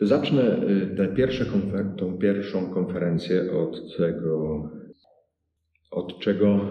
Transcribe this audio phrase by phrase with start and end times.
[0.00, 1.08] Zacznę y, tę
[1.44, 4.62] konfer- tą pierwszą konferencję od tego,
[5.90, 6.70] od czego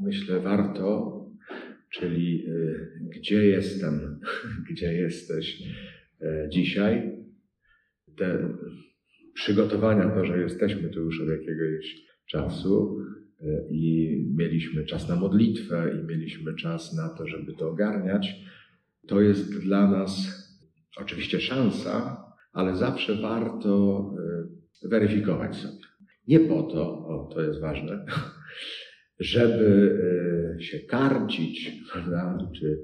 [0.00, 1.14] myślę warto,
[1.90, 4.20] czyli y, gdzie jestem,
[4.70, 5.62] gdzie jesteś
[6.22, 7.18] y, dzisiaj.
[8.16, 8.54] Te
[9.34, 12.98] przygotowania, to, że jesteśmy tu już od jakiegoś czasu
[13.70, 18.34] i mieliśmy czas na modlitwę i mieliśmy czas na to, żeby to ogarniać,
[19.06, 20.28] to jest dla nas
[20.96, 22.27] oczywiście szansa,
[22.58, 24.04] ale zawsze warto
[24.84, 25.84] y, weryfikować sobie.
[26.28, 28.04] Nie po to, o to jest ważne,
[29.20, 29.98] żeby
[30.58, 32.38] y, się karcić, prawda?
[32.56, 32.82] Czy,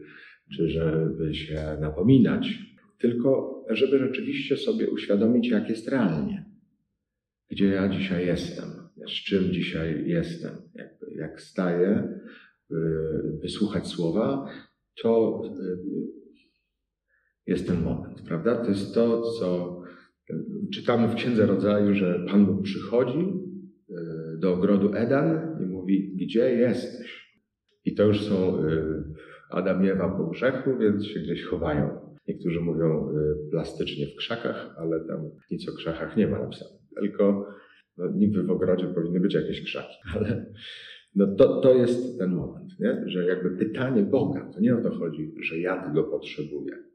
[0.56, 2.58] czy żeby się napominać,
[2.98, 6.44] tylko żeby rzeczywiście sobie uświadomić, jak jest realnie.
[7.50, 8.70] Gdzie ja dzisiaj jestem,
[9.06, 10.52] z czym dzisiaj jestem.
[10.74, 12.08] Jak, jak staję,
[12.70, 12.74] y,
[13.42, 14.46] wysłuchać słowa,
[15.02, 15.42] to
[17.46, 18.56] jest ten moment, prawda?
[18.56, 19.80] To jest to, co
[20.74, 23.94] czytamy w Księdze Rodzaju, że Pan Bóg przychodzi e,
[24.38, 27.34] do ogrodu Edan i mówi, gdzie jesteś?
[27.84, 29.04] I to już są e,
[29.50, 32.14] Adam i Ewa po grzechu, więc się gdzieś chowają.
[32.28, 36.78] Niektórzy mówią e, plastycznie w krzakach, ale tam nic o krzakach nie ma napisane.
[37.00, 37.46] Tylko
[37.96, 40.46] no, niby w ogrodzie powinny być jakieś krzaki, ale
[41.14, 43.02] no to, to jest ten moment, nie?
[43.06, 46.93] że jakby pytanie Boga, to nie o to chodzi, że ja tego potrzebuję, E,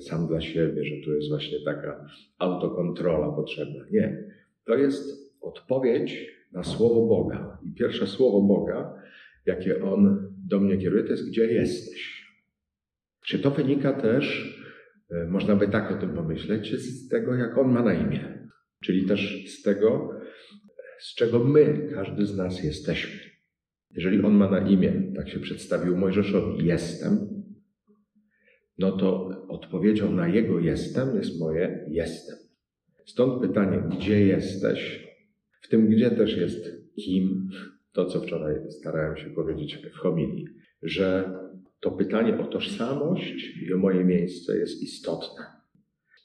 [0.00, 2.06] sam dla siebie, że tu jest właśnie taka
[2.38, 3.84] autokontrola potrzebna.
[3.90, 4.24] Nie.
[4.64, 7.58] To jest odpowiedź na słowo Boga.
[7.64, 8.94] I pierwsze słowo Boga,
[9.46, 12.26] jakie On do mnie kieruje, to jest gdzie jesteś.
[13.26, 14.56] Czy to wynika też,
[15.10, 18.48] e, można by tak o tym pomyśleć, z tego, jak On ma na imię.
[18.84, 20.10] Czyli też z tego,
[20.98, 23.20] z czego my, każdy z nas jesteśmy.
[23.90, 27.35] Jeżeli On ma na imię, tak się przedstawił Mojżeszowi, jestem,
[28.78, 32.36] no to odpowiedzią na jego jestem jest moje jestem.
[33.06, 35.06] Stąd pytanie, gdzie jesteś?
[35.60, 37.48] W tym gdzie też jest kim,
[37.92, 40.46] to co wczoraj starałem się powiedzieć w homilii,
[40.82, 41.32] że
[41.80, 45.44] to pytanie o tożsamość i o moje miejsce jest istotne.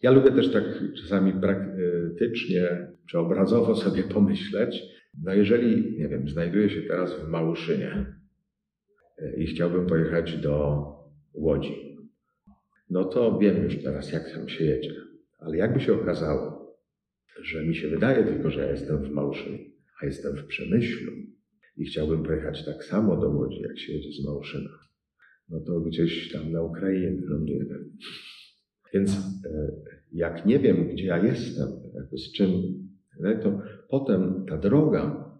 [0.02, 0.64] Ja lubię też tak
[1.02, 4.84] czasami praktycznie czy obrazowo sobie pomyśleć,
[5.24, 8.06] no jeżeli, nie wiem, znajduję się teraz w Małuszynie
[9.38, 10.86] i chciałbym pojechać do
[11.34, 11.91] Łodzi,
[12.92, 14.96] no to wiem już teraz, jak tam się jedzie.
[15.40, 16.76] Ale jakby się okazało,
[17.44, 19.60] że mi się wydaje tylko, że ja jestem w Małszynie,
[20.02, 21.12] a jestem w Przemyślu
[21.78, 24.70] i chciałbym pojechać tak samo do Łodzi, jak się jedzie z Małszyna,
[25.50, 27.66] no to gdzieś tam na Ukrainie ląduję.
[28.94, 29.12] Więc
[29.46, 29.72] e,
[30.12, 32.50] jak nie wiem, gdzie ja jestem, jakby z czym,
[33.44, 35.32] to potem ta droga,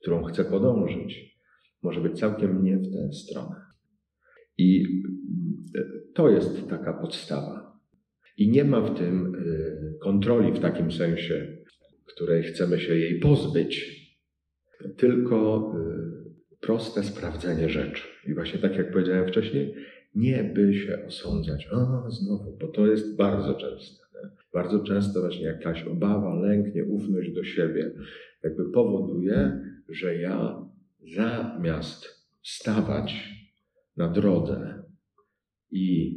[0.00, 1.38] którą chcę podążyć,
[1.82, 3.56] może być całkiem nie w tę stronę.
[4.58, 5.02] I
[6.14, 7.78] to jest taka podstawa.
[8.36, 11.46] I nie ma w tym y, kontroli w takim sensie,
[12.06, 14.02] której chcemy się jej pozbyć,
[14.96, 18.02] tylko y, proste sprawdzenie rzeczy.
[18.26, 19.74] I właśnie tak jak powiedziałem wcześniej,
[20.14, 24.04] nie by się osądzać, a znowu, bo to jest bardzo częste.
[24.14, 24.30] Nie?
[24.54, 27.90] Bardzo często właśnie jakaś obawa, lęk, nieufność do siebie
[28.42, 30.66] jakby powoduje, że ja
[31.16, 32.06] zamiast
[32.42, 33.38] stawać
[33.96, 34.81] na drodze
[35.72, 36.16] i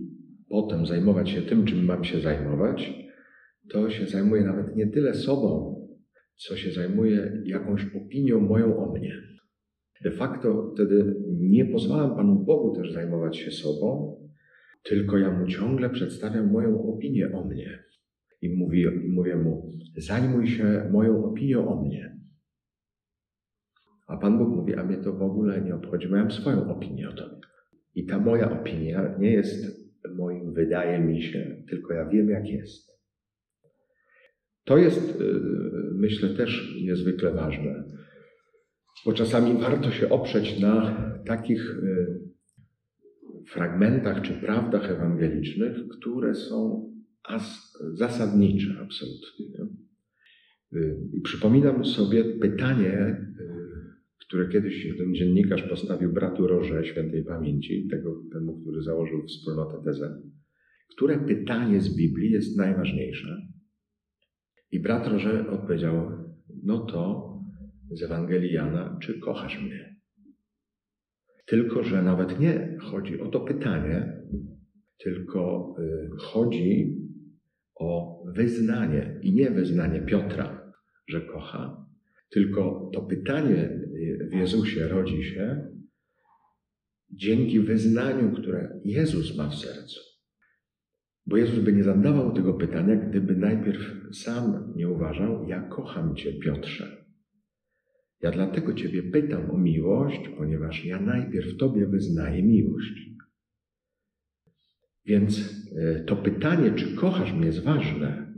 [0.49, 2.93] potem zajmować się tym, czym mam się zajmować,
[3.69, 5.75] to się zajmuje nawet nie tyle sobą,
[6.35, 9.15] co się zajmuje jakąś opinią moją o mnie.
[10.03, 14.15] De facto wtedy nie pozwalam Panu Bogu też zajmować się sobą,
[14.83, 17.83] tylko ja mu ciągle przedstawiam moją opinię o mnie.
[18.41, 22.19] I mówię, mówię mu, zajmuj się moją opinią o mnie.
[24.07, 26.69] A Pan Bóg mówi, a mnie to w ogóle nie obchodzi, bo ja mam swoją
[26.69, 27.44] opinię o Tobie.
[27.95, 29.85] I ta moja opinia nie jest
[30.15, 32.95] moim wydaje mi się, tylko ja wiem, jak jest.
[34.63, 35.41] To jest, y,
[35.93, 37.83] myślę, też niezwykle ważne,
[39.05, 42.25] bo czasami warto się oprzeć na takich y,
[43.49, 46.89] fragmentach czy prawdach ewangelicznych, które są
[47.93, 49.67] zasadnicze absolutnie.
[50.73, 53.25] Y, I przypominam sobie pytanie
[54.27, 60.21] które kiedyś jeden dziennikarz postawił bratu Roże świętej pamięci, tego, temu, który założył wspólnotę tezę.
[60.95, 63.47] Które pytanie z Biblii jest najważniejsze?
[64.71, 66.11] I brat Roże odpowiedział,
[66.63, 67.31] no to
[67.91, 69.95] z Ewangelii Jana, czy kochasz mnie?
[71.45, 74.21] Tylko, że nawet nie chodzi o to pytanie,
[75.03, 76.97] tylko y, chodzi
[77.75, 80.71] o wyznanie i nie wyznanie Piotra,
[81.07, 81.85] że kocha,
[82.29, 83.84] tylko to pytanie
[84.31, 85.67] w Jezusie rodzi się
[87.09, 89.99] dzięki wyznaniu, które Jezus ma w sercu.
[91.25, 93.81] Bo Jezus by nie zadawał tego pytania, gdyby najpierw
[94.11, 97.05] sam nie uważał: Ja kocham Cię, Piotrze.
[98.21, 103.09] Ja dlatego Ciebie pytam o miłość, ponieważ ja najpierw Tobie wyznaję miłość.
[105.05, 108.33] Więc e, to pytanie, czy kochasz mnie, jest ważne,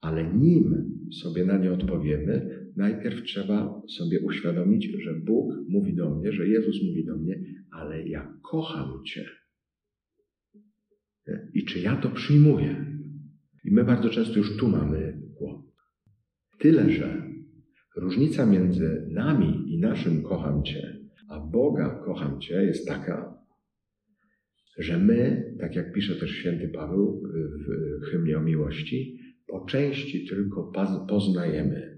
[0.00, 0.90] ale nim
[1.22, 6.82] sobie na nie odpowiemy, najpierw trzeba sobie uświadomić, że Bóg mówi do mnie, że Jezus
[6.82, 7.40] mówi do mnie,
[7.70, 9.26] ale ja kocham Cię.
[11.54, 12.86] I czy ja to przyjmuję?
[13.64, 15.74] I my bardzo często już tu mamy kłopot.
[16.58, 17.30] Tyle, że
[17.96, 23.38] różnica między nami i naszym kocham Cię, a Boga kocham Cię jest taka,
[24.78, 27.22] że my, tak jak pisze też święty Paweł
[28.02, 30.72] w hymnie o miłości, po części tylko
[31.08, 31.93] poznajemy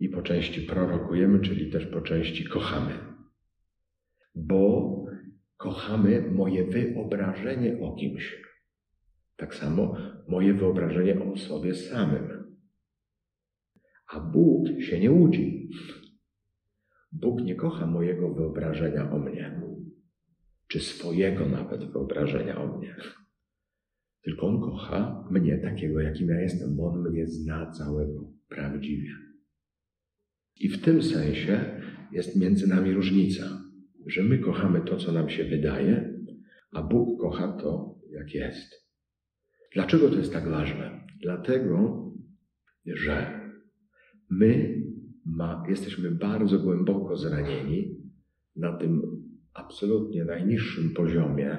[0.00, 2.92] i po części prorokujemy, czyli też po części kochamy.
[4.34, 4.94] Bo
[5.56, 8.42] kochamy moje wyobrażenie o kimś.
[9.36, 9.96] Tak samo
[10.28, 12.56] moje wyobrażenie o sobie samym.
[14.06, 15.70] A Bóg się nie łudzi.
[17.12, 19.60] Bóg nie kocha mojego wyobrażenia o mnie,
[20.68, 22.96] czy swojego nawet wyobrażenia o mnie.
[24.22, 29.29] Tylko On kocha mnie takiego, jakim ja jestem, bo On mnie zna całego prawdziwie.
[30.60, 31.64] I w tym sensie
[32.12, 33.60] jest między nami różnica
[34.06, 36.14] że my kochamy to, co nam się wydaje,
[36.72, 38.90] a Bóg kocha to, jak jest.
[39.74, 41.06] Dlaczego to jest tak ważne?
[41.22, 42.10] Dlatego,
[42.86, 43.40] że
[44.30, 44.82] my
[45.24, 47.96] ma, jesteśmy bardzo głęboko zranieni
[48.56, 49.02] na tym
[49.54, 51.58] absolutnie najniższym poziomie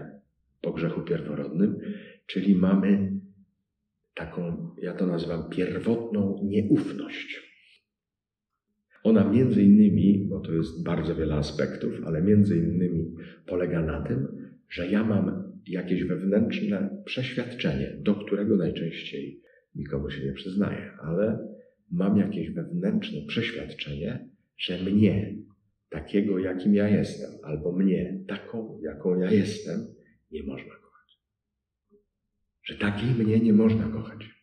[0.61, 1.77] po grzechu pierworodnym,
[2.25, 3.11] czyli mamy
[4.15, 7.50] taką, ja to nazywam pierwotną nieufność.
[9.03, 13.15] Ona między innymi, bo to jest bardzo wiele aspektów, ale między innymi
[13.45, 14.27] polega na tym,
[14.69, 19.41] że ja mam jakieś wewnętrzne przeświadczenie, do którego najczęściej
[19.75, 21.47] nikomu się nie przyznaję, ale
[21.91, 25.35] mam jakieś wewnętrzne przeświadczenie, że mnie,
[25.89, 29.87] takiego jakim ja jestem, albo mnie, taką jaką ja jestem,
[30.31, 31.19] nie można kochać.
[32.63, 34.41] Że takiej mnie nie można kochać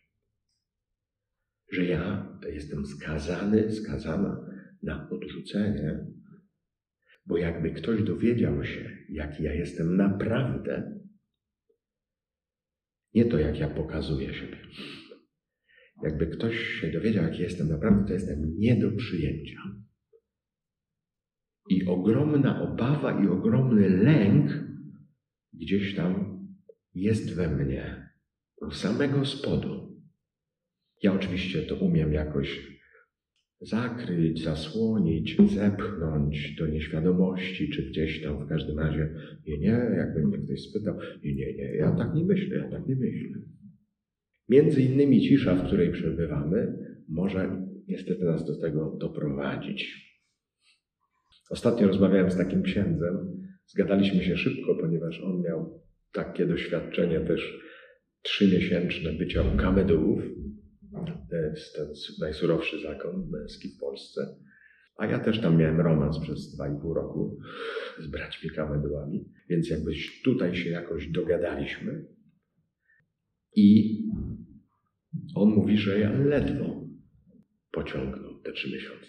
[1.71, 4.48] że ja jestem skazany, skazana
[4.83, 6.05] na odrzucenie,
[7.25, 10.99] bo jakby ktoś dowiedział się, jaki ja jestem naprawdę,
[13.13, 14.57] nie to jak ja pokazuję siebie.
[16.03, 19.59] Jakby ktoś się dowiedział, jaki jestem naprawdę, to jestem nie do przyjęcia.
[21.69, 24.51] I ogromna obawa i ogromny lęk
[25.53, 26.39] gdzieś tam
[26.93, 28.09] jest we mnie,
[28.61, 30.01] u samego spodu.
[31.03, 32.78] Ja oczywiście to umiem jakoś
[33.61, 39.09] zakryć, zasłonić, zepchnąć do nieświadomości, czy gdzieś tam w każdym razie,
[39.47, 42.87] nie, nie, jakby mnie ktoś spytał, nie, nie, nie, ja tak nie myślę, ja tak
[42.87, 43.41] nie myślę.
[44.49, 46.77] Między innymi cisza, w której przebywamy,
[47.09, 50.09] może niestety nas do tego doprowadzić.
[51.49, 53.17] Ostatnio rozmawiałem z takim księdzem,
[53.65, 55.81] zgadaliśmy się szybko, ponieważ on miał
[56.13, 57.59] takie doświadczenie też
[58.21, 60.23] trzymiesięczne bycia u kamedułów,
[61.29, 61.53] ten
[62.19, 64.35] najsurowszy zakon męski w Polsce.
[64.97, 67.39] A ja też tam miałem romans przez dwa i pół roku
[67.99, 72.05] z braćmi kamedułami, więc jakbyś tutaj się jakoś dogadaliśmy.
[73.55, 73.97] I
[75.35, 76.85] on mówi, że ja ledwo
[77.71, 79.05] pociągnął te trzy miesiące.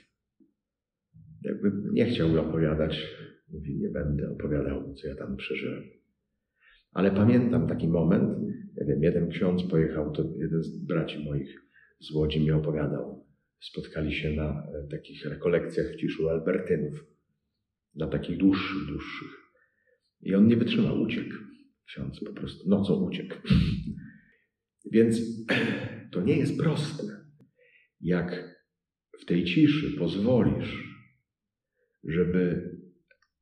[1.42, 3.06] Jakby nie chciał opowiadać,
[3.48, 5.82] mówi, nie będę opowiadał, co ja tam przeżyłem.
[6.92, 8.38] Ale pamiętam taki moment,
[8.80, 11.69] nie wiem, jeden ksiądz pojechał, to jeden z braci moich
[12.00, 13.26] z Łodzi mi opowiadał.
[13.60, 17.04] Spotkali się na e, takich rekolekcjach w Ciszu Albertynów,
[17.94, 19.28] na takich dłuższych, dłuższych.
[20.20, 21.34] I on nie wytrzymał, uciekł.
[21.86, 23.36] Ksiądz po prostu nocą uciekł.
[24.92, 25.20] Więc
[26.12, 27.04] to nie jest proste.
[28.00, 28.60] Jak
[29.20, 31.00] w tej ciszy pozwolisz,
[32.04, 32.70] żeby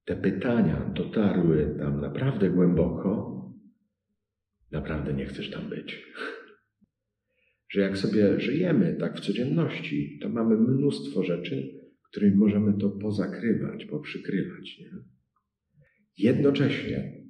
[0.04, 3.38] te pytania dotarły tam naprawdę głęboko,
[4.70, 6.04] naprawdę nie chcesz tam być
[7.70, 11.78] że jak sobie żyjemy tak w codzienności, to mamy mnóstwo rzeczy,
[12.10, 14.78] którymi możemy to pozakrywać, poprzykrywać.
[14.78, 14.90] Nie?
[16.18, 17.24] Jednocześnie,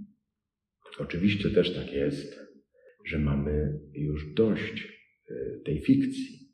[0.98, 2.48] oczywiście też tak jest,
[3.04, 4.88] że mamy już dość
[5.30, 6.50] e, tej fikcji,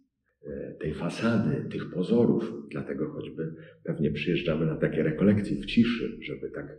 [0.46, 6.50] e, tej fasady, tych pozorów, dlatego choćby pewnie przyjeżdżamy na takie rekolekcje w ciszy, żeby
[6.50, 6.78] tak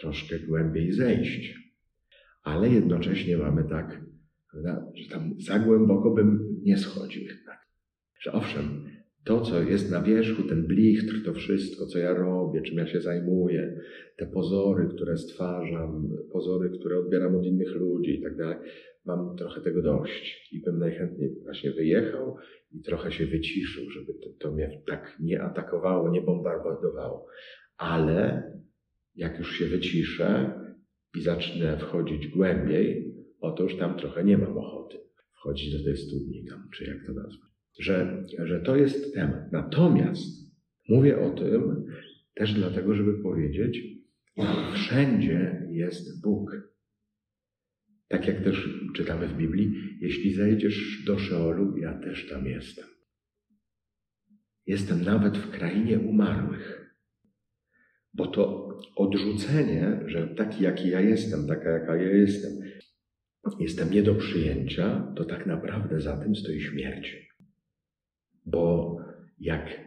[0.00, 1.54] troszkę głębiej zejść.
[2.42, 4.00] Ale jednocześnie mamy tak
[4.50, 4.92] Prawda?
[4.94, 7.58] Że tam za głęboko bym nie schodził jednak.
[8.20, 8.84] Że owszem,
[9.24, 13.00] To, co jest na wierzchu, ten blichtr, to wszystko, co ja robię, czym ja się
[13.00, 13.80] zajmuję,
[14.16, 18.56] te pozory, które stwarzam, pozory, które odbieram od innych ludzi i tak dalej,
[19.04, 22.36] mam trochę tego dość i bym najchętniej właśnie wyjechał
[22.72, 27.26] i trochę się wyciszył, żeby to, to mnie tak nie atakowało, nie bombardowało.
[27.76, 28.52] Ale
[29.14, 30.60] jak już się wyciszę
[31.16, 33.07] i zacznę wchodzić głębiej,
[33.40, 34.98] otóż tam trochę nie mam ochoty
[35.32, 37.50] wchodzić do tej studni tam, czy jak to nazwać.
[37.78, 39.52] Że, że to jest temat.
[39.52, 40.52] Natomiast
[40.88, 41.86] mówię o tym
[42.34, 43.80] też dlatego, żeby powiedzieć,
[44.74, 46.50] wszędzie jest Bóg.
[48.08, 52.84] Tak jak też czytamy w Biblii, jeśli zejdziesz do Szeolu, ja też tam jestem.
[54.66, 56.96] Jestem nawet w krainie umarłych.
[58.14, 62.52] Bo to odrzucenie, że taki jaki ja jestem, taka jaka ja jestem,
[63.60, 67.28] jestem nie do przyjęcia, to tak naprawdę za tym stoi śmierć.
[68.46, 68.96] Bo
[69.38, 69.80] jak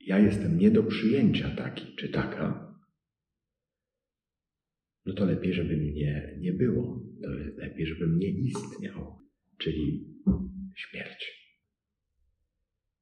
[0.00, 2.68] ja jestem nie do przyjęcia taki czy taka,
[5.08, 7.02] no to lepiej, żeby mnie nie było.
[7.22, 9.18] To lepiej, żebym nie istniał,
[9.58, 10.14] czyli
[10.76, 11.50] śmierć.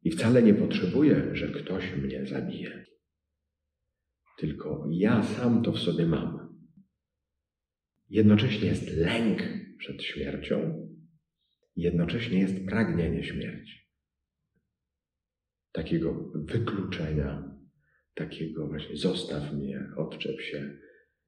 [0.02, 2.84] I wcale nie potrzebuję, że ktoś mnie zabije.
[4.38, 6.56] Tylko ja sam to w sobie mam.
[8.10, 9.42] Jednocześnie jest lęk
[9.78, 10.88] przed śmiercią,
[11.76, 13.86] jednocześnie jest pragnienie śmierci.
[15.72, 17.56] Takiego wykluczenia,
[18.14, 20.78] takiego właśnie zostaw mnie, odczep się,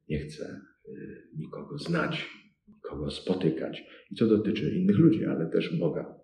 [0.08, 2.26] nie chcę y, nikogo znać,
[2.68, 3.84] nikogo spotykać.
[4.10, 6.18] I to dotyczy innych ludzi, ale też Boga.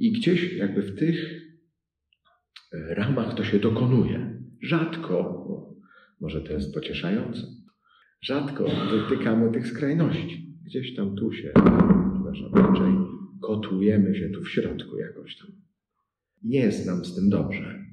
[0.00, 1.42] I gdzieś jakby w tych
[2.74, 4.42] y, ramach to się dokonuje.
[4.62, 5.46] Rzadko,
[6.20, 7.55] może to jest pocieszające,
[8.26, 10.56] rzadko dotykamy tych skrajności.
[10.64, 11.52] Gdzieś tam tu się,
[12.14, 12.92] przepraszam, raczej
[13.42, 15.48] kotujemy się tu w środku jakoś tam.
[16.42, 17.84] Nie jest nam z tym dobrze,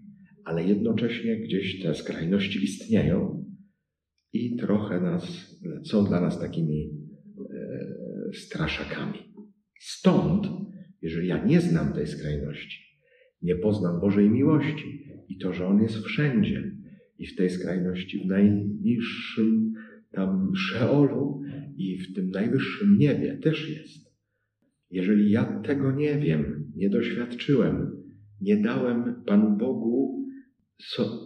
[0.45, 3.45] ale jednocześnie gdzieś te skrajności istnieją
[4.33, 6.91] i trochę nas, są dla nas takimi
[7.53, 9.19] e, straszakami.
[9.79, 10.47] Stąd,
[11.01, 12.83] jeżeli ja nie znam tej skrajności,
[13.41, 16.71] nie poznam Bożej miłości i to, że On jest wszędzie
[17.19, 19.72] i w tej skrajności, w najniższym
[20.13, 21.41] tam Szeolu
[21.77, 24.13] i w tym najwyższym niebie też jest.
[24.91, 28.03] Jeżeli ja tego nie wiem, nie doświadczyłem,
[28.41, 30.23] nie dałem Panu Bogu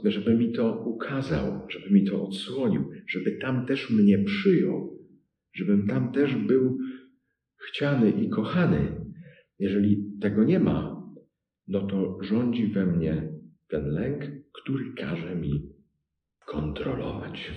[0.03, 4.99] żeby mi to ukazał, żeby mi to odsłonił, żeby tam też mnie przyjął,
[5.53, 6.77] żebym tam też był
[7.57, 9.05] chciany i kochany.
[9.59, 11.03] Jeżeli tego nie ma,
[11.67, 13.29] no to rządzi we mnie
[13.67, 15.69] ten lęk, który każe mi
[16.45, 17.51] kontrolować.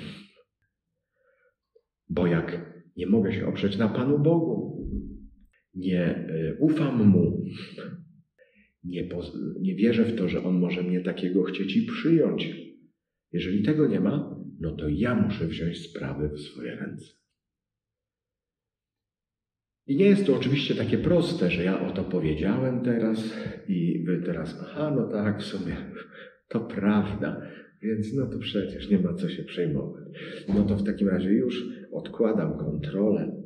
[2.11, 4.89] Bo jak nie mogę się oprzeć na Panu Bogu,
[5.75, 7.45] nie e, ufam Mu,
[8.85, 9.09] nie,
[9.61, 12.57] nie wierzę w to, że On może mnie takiego chcieć i przyjąć.
[13.33, 17.07] Jeżeli tego nie ma, no to ja muszę wziąć sprawy w swoje ręce.
[19.87, 23.37] I nie jest to oczywiście takie proste, że ja o to powiedziałem teraz
[23.69, 25.77] i wy teraz, aha, no tak, w sumie
[26.49, 27.51] to prawda,
[27.83, 30.05] więc no to przecież nie ma co się przejmować.
[30.49, 33.43] No to w takim razie już odkładam kontrolę.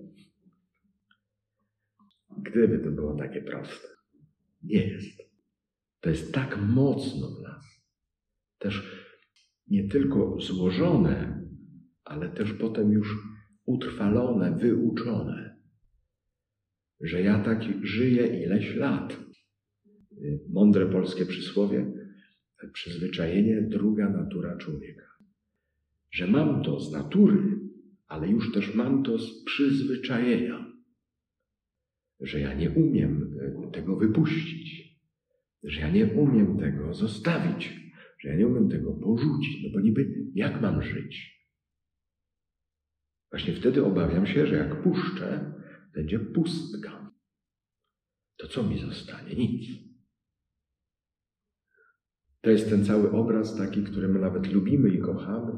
[2.38, 3.88] Gdyby to było takie proste.
[4.62, 5.22] Nie jest.
[6.00, 7.64] To jest tak mocno w nas.
[8.58, 9.04] Też
[9.68, 11.44] nie tylko złożone,
[12.04, 13.16] ale też potem już
[13.64, 15.56] utrwalone, wyuczone,
[17.00, 19.16] że ja tak żyję ileś lat.
[20.48, 21.92] Mądre polskie przysłowie,
[22.72, 25.06] przyzwyczajenie, druga natura człowieka.
[26.10, 27.60] Że mam to z natury,
[28.06, 30.72] ale już też mam to z przyzwyczajenia.
[32.20, 33.38] Że ja nie umiem
[33.72, 34.84] tego wypuścić
[35.64, 37.80] że ja nie umiem tego zostawić,
[38.18, 41.34] że ja nie umiem tego porzucić, no bo niby jak mam żyć?
[43.30, 45.54] Właśnie wtedy obawiam się, że jak puszczę,
[45.94, 47.10] będzie pustka.
[48.36, 49.34] To co mi zostanie?
[49.34, 49.68] Nic.
[52.40, 55.52] To jest ten cały obraz taki, który my nawet lubimy i kochamy,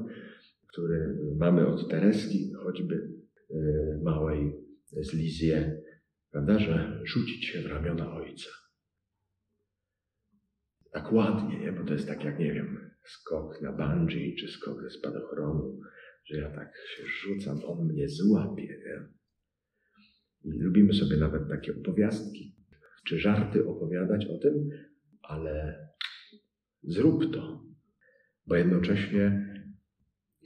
[0.76, 3.09] który mamy od Tereski, choćby
[3.50, 3.56] e,
[4.04, 4.52] małej
[5.00, 5.83] z Lizie,
[6.30, 8.50] prawda, że rzucić się w ramiona ojca
[10.97, 11.73] tak ładnie, nie?
[11.73, 15.80] bo to jest tak jak, nie wiem, skok na bungee czy skok ze spadochronu,
[16.25, 18.62] że ja tak się rzucam, on mnie złapie.
[18.62, 19.09] Nie?
[20.45, 22.56] I lubimy sobie nawet takie opowiastki
[23.06, 24.68] czy żarty opowiadać o tym,
[25.23, 25.78] ale
[26.83, 27.64] zrób to,
[28.47, 29.45] bo jednocześnie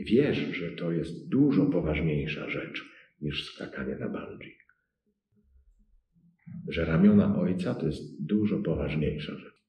[0.04, 2.84] wiesz, że to jest dużo poważniejsza rzecz
[3.20, 4.56] niż skakanie na bungee.
[6.68, 9.60] Że ramiona ojca to jest dużo poważniejsza rzecz.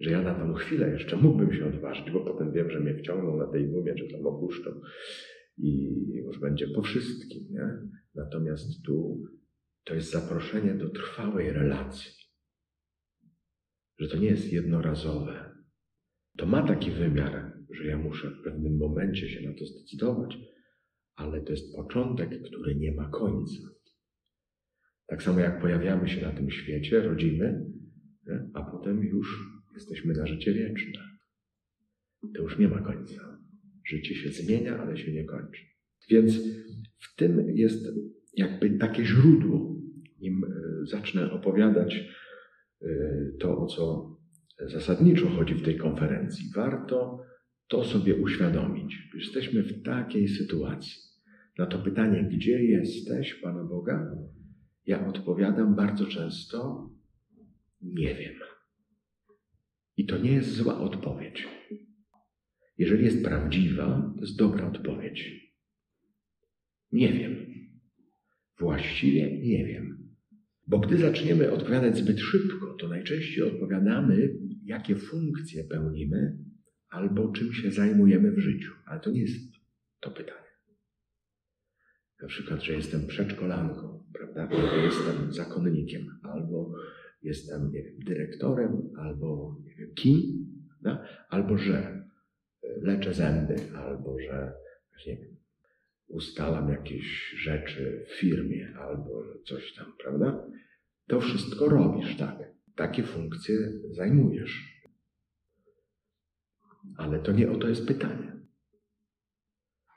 [0.00, 3.36] że ja na tą chwilę jeszcze mógłbym się odważyć, bo potem wiem, że mnie wciągną
[3.36, 4.70] na tej gumie, czy tam opuszczą
[5.58, 7.42] i już będzie po wszystkim.
[7.50, 7.68] Nie?
[8.14, 9.22] Natomiast tu
[9.84, 12.12] to jest zaproszenie do trwałej relacji.
[13.98, 15.56] Że to nie jest jednorazowe.
[16.36, 20.38] To ma taki wymiar, że ja muszę w pewnym momencie się na to zdecydować,
[21.16, 23.62] ale to jest początek, który nie ma końca.
[25.06, 27.66] Tak samo jak pojawiamy się na tym świecie, rodzimy,
[28.54, 31.00] a potem już jesteśmy na życie wieczne.
[32.34, 33.38] To już nie ma końca.
[33.88, 35.62] Życie się zmienia, ale się nie kończy.
[36.10, 36.34] Więc
[36.98, 37.86] w tym jest
[38.36, 39.76] jakby takie źródło.
[40.20, 42.04] Nim e, zacznę opowiadać
[42.82, 42.88] e,
[43.40, 44.16] to, o co
[44.60, 47.22] zasadniczo chodzi w tej konferencji, warto
[47.68, 49.08] to sobie uświadomić.
[49.14, 50.92] Jesteśmy w takiej sytuacji.
[51.58, 54.16] Na to pytanie, gdzie jesteś, Pana Boga,
[54.86, 56.90] ja odpowiadam bardzo często,
[57.82, 58.34] nie wiem.
[59.96, 61.48] I to nie jest zła odpowiedź.
[62.78, 65.46] Jeżeli jest prawdziwa, to jest dobra odpowiedź.
[66.92, 67.46] Nie wiem.
[68.58, 70.08] Właściwie nie wiem.
[70.66, 76.45] Bo gdy zaczniemy odpowiadać zbyt szybko, to najczęściej odpowiadamy, jakie funkcje pełnimy
[76.88, 78.72] albo czym się zajmujemy w życiu.
[78.86, 79.52] Ale to nie jest
[80.00, 80.46] to pytanie.
[82.22, 84.48] Na przykład, że jestem przedszkolanką, prawda?
[84.48, 86.74] Albo jestem zakonnikiem, albo
[87.22, 91.08] jestem nie wiem, dyrektorem, albo nie wiem kim, prawda?
[91.28, 92.04] albo że
[92.82, 94.52] leczę zęby, albo że
[95.06, 95.36] nie wiem,
[96.08, 100.46] ustalam jakieś rzeczy w firmie, albo coś tam, prawda?
[101.06, 102.38] To wszystko robisz, tak.
[102.74, 103.56] Takie funkcje
[103.90, 104.75] zajmujesz.
[106.96, 108.36] Ale to nie o to jest pytanie.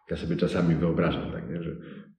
[0.10, 1.64] Ja sobie czasami wyobrażam, tak, nie?
[1.64, 1.76] że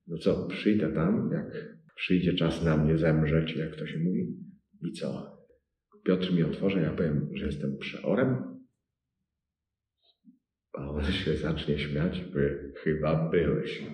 [0.06, 4.36] no co, przyjdę tam, jak przyjdzie czas na mnie zemrzeć, jak to się mówi,
[4.82, 5.40] i co?
[6.04, 8.60] Piotr mi otworzy, ja powiem, że jestem przeorem,
[10.72, 13.84] a on się zacznie śmiać, by chyba byłeś.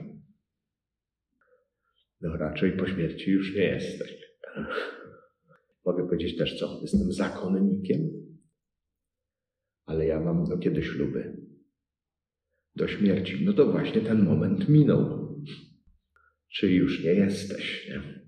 [2.20, 4.16] No raczej po śmierci już nie jesteś.
[5.86, 6.78] Mogę powiedzieć też co?
[6.82, 8.25] Jestem zakonnikiem,
[9.86, 11.36] ale ja mam do kiedy śluby?
[12.76, 13.44] Do śmierci.
[13.44, 15.26] No to właśnie ten moment minął.
[16.48, 17.88] Czyli już nie jesteś.
[17.88, 18.26] Nie?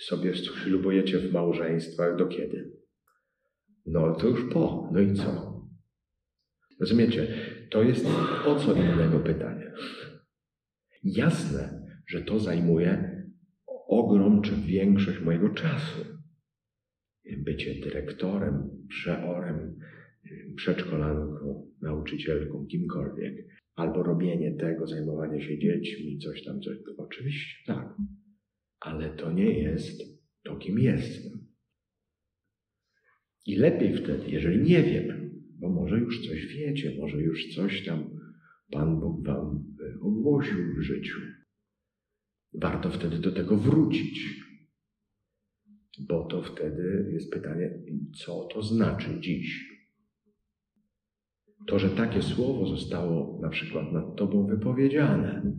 [0.00, 2.72] Sobie ślubujecie w małżeństwach do kiedy?
[3.86, 4.90] No to już po.
[4.92, 5.58] No i co?
[6.80, 7.28] Rozumiecie?
[7.70, 8.06] To jest
[8.46, 9.72] o co innego pytanie.
[11.04, 13.18] Jasne, że to zajmuje
[13.88, 16.04] ogrom czy większość mojego czasu.
[17.38, 19.78] Bycie dyrektorem, przeorem,
[20.56, 23.46] przedszkolanką, nauczycielką, kimkolwiek.
[23.74, 26.76] Albo robienie tego, zajmowanie się dziećmi, coś tam, coś.
[26.96, 27.96] Oczywiście tak.
[28.80, 30.02] Ale to nie jest
[30.44, 31.48] to, kim jestem.
[33.46, 38.10] I lepiej wtedy, jeżeli nie wiem, bo może już coś wiecie, może już coś tam
[38.70, 39.64] Pan Bóg Wam
[40.02, 41.20] ogłosił w życiu.
[42.54, 44.44] Warto wtedy do tego wrócić,
[46.00, 47.70] bo to wtedy jest pytanie,
[48.24, 49.77] co to znaczy dziś.
[51.66, 55.52] To, że takie słowo zostało na przykład nad Tobą wypowiedziane,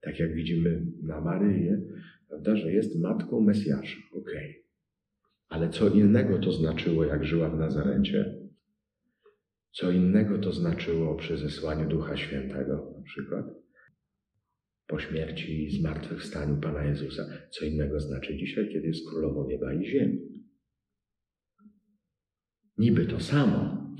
[0.00, 1.80] tak jak widzimy na Maryję,
[2.28, 4.50] prawda, że jest matką Mesjasza, okej.
[4.50, 4.64] Okay.
[5.48, 8.40] Ale co innego to znaczyło, jak żyła w Nazarecie,
[9.72, 13.46] co innego to znaczyło przy zesłaniu Ducha Świętego, na przykład
[14.86, 17.22] po śmierci i zmartwychwstaniu Pana Jezusa.
[17.50, 20.18] Co innego znaczy dzisiaj, kiedy jest królową nieba i ziemi.
[22.78, 23.90] Niby to samo,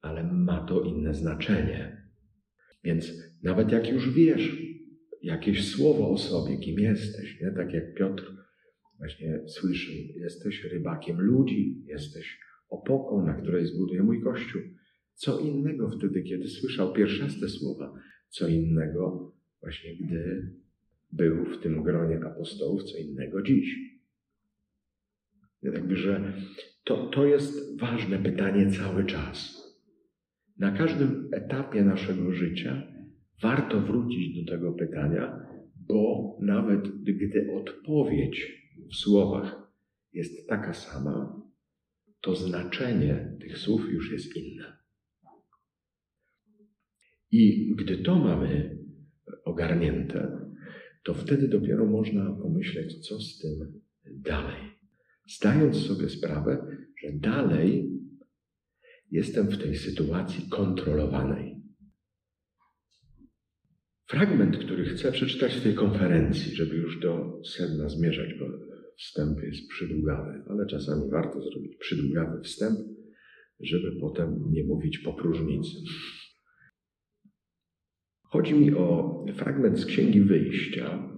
[0.00, 2.06] ale ma to inne znaczenie.
[2.84, 4.70] Więc nawet jak już wiesz
[5.22, 7.50] jakieś słowo o sobie, kim jesteś, nie?
[7.50, 8.40] tak jak Piotr
[8.98, 14.62] właśnie słyszy, jesteś rybakiem ludzi, jesteś opoką, na której zbuduje mój Kościół.
[15.14, 17.94] Co innego wtedy, kiedy słyszał pierwszaste słowa,
[18.28, 20.52] co innego właśnie gdy
[21.12, 23.78] był w tym gronie apostołów, co innego dziś.
[25.62, 26.32] Jakby, że
[26.84, 29.59] to, to jest ważne pytanie cały czas.
[30.60, 32.82] Na każdym etapie naszego życia
[33.42, 35.46] warto wrócić do tego pytania,
[35.88, 39.72] bo nawet gdy odpowiedź w słowach
[40.12, 41.42] jest taka sama,
[42.20, 44.76] to znaczenie tych słów już jest inne.
[47.30, 48.78] I gdy to mamy
[49.44, 50.38] ogarnięte,
[51.04, 53.80] to wtedy dopiero można pomyśleć, co z tym
[54.16, 54.62] dalej.
[55.28, 56.66] Zdając sobie sprawę,
[57.02, 57.99] że dalej
[59.10, 61.56] jestem w tej sytuacji kontrolowanej.
[64.08, 68.46] Fragment, który chcę przeczytać w tej konferencji, żeby już do sedna zmierzać, bo
[68.98, 72.78] wstęp jest przydługawy, ale czasami warto zrobić przydługawy wstęp,
[73.60, 75.76] żeby potem nie mówić po próżnicy.
[78.22, 81.10] Chodzi mi o fragment z Księgi Wyjścia,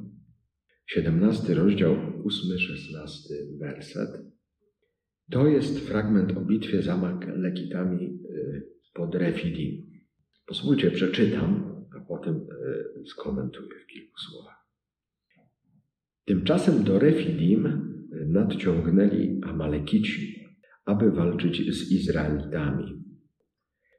[0.87, 4.32] 17 rozdział, 8-16 werset.
[5.33, 9.87] To jest fragment o bitwie z Amalekitami y, pod Refidim.
[10.47, 14.67] Pozwólcie, przeczytam, a potem y, skomentuję w kilku słowach.
[16.25, 20.45] Tymczasem do Refidim y, nadciągnęli Amalekici,
[20.85, 23.05] aby walczyć z Izraelitami.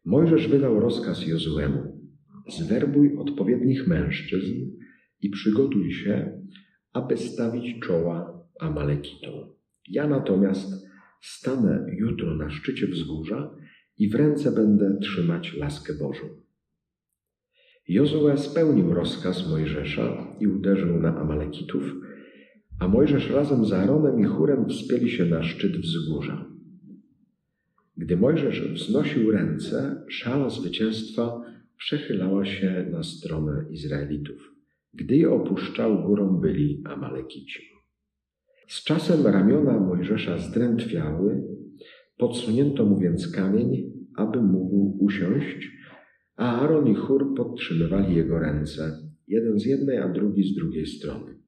[0.06, 2.12] Mojżesz wydał rozkaz Jozuemu:
[2.48, 4.54] Zwerbuj odpowiednich mężczyzn
[5.22, 6.42] i przygotuj się,
[6.92, 9.54] aby stawić czoła Amalekitom.
[9.90, 10.83] Ja natomiast
[11.26, 13.56] stanę jutro na szczycie wzgórza
[13.98, 16.30] i w ręce będę trzymać laskę Bożą.
[17.88, 21.84] Jozue spełnił rozkaz Mojżesza i uderzył na Amalekitów,
[22.80, 26.46] a Mojżesz razem z Aaronem i Chórem wspięli się na szczyt wzgórza.
[27.98, 31.42] Gdy Mojżesz wznosił ręce, szala zwycięstwa
[31.78, 34.54] przechylała się na stronę Izraelitów.
[34.94, 37.73] Gdy je opuszczał, górą byli Amalekici.
[38.68, 41.44] Z czasem ramiona Mojżesza zdrętwiały,
[42.18, 45.72] podsunięto mu więc kamień, aby mógł usiąść,
[46.36, 48.92] a Aaron i Chór podtrzymywali jego ręce,
[49.28, 51.40] jeden z jednej, a drugi z drugiej strony.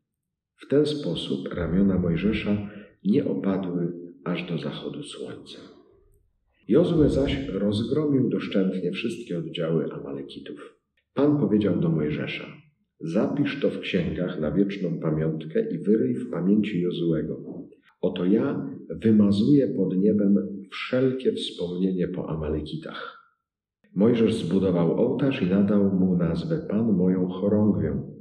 [0.56, 2.70] W ten sposób ramiona Mojżesza
[3.06, 5.60] nie opadły aż do zachodu słońca.
[6.68, 10.76] Jozue zaś rozgromił doszczętnie wszystkie oddziały Amalekitów.
[11.14, 12.46] Pan powiedział do Mojżesza–
[13.00, 17.44] Zapisz to w księgach na wieczną pamiątkę i wyryj w pamięci Jozułego.
[18.02, 20.36] Oto ja wymazuję pod niebem
[20.72, 23.26] wszelkie wspomnienie po Amalekitach.
[23.96, 28.16] Mojżesz zbudował ołtarz i nadał mu nazwę Pan moją chorągwią.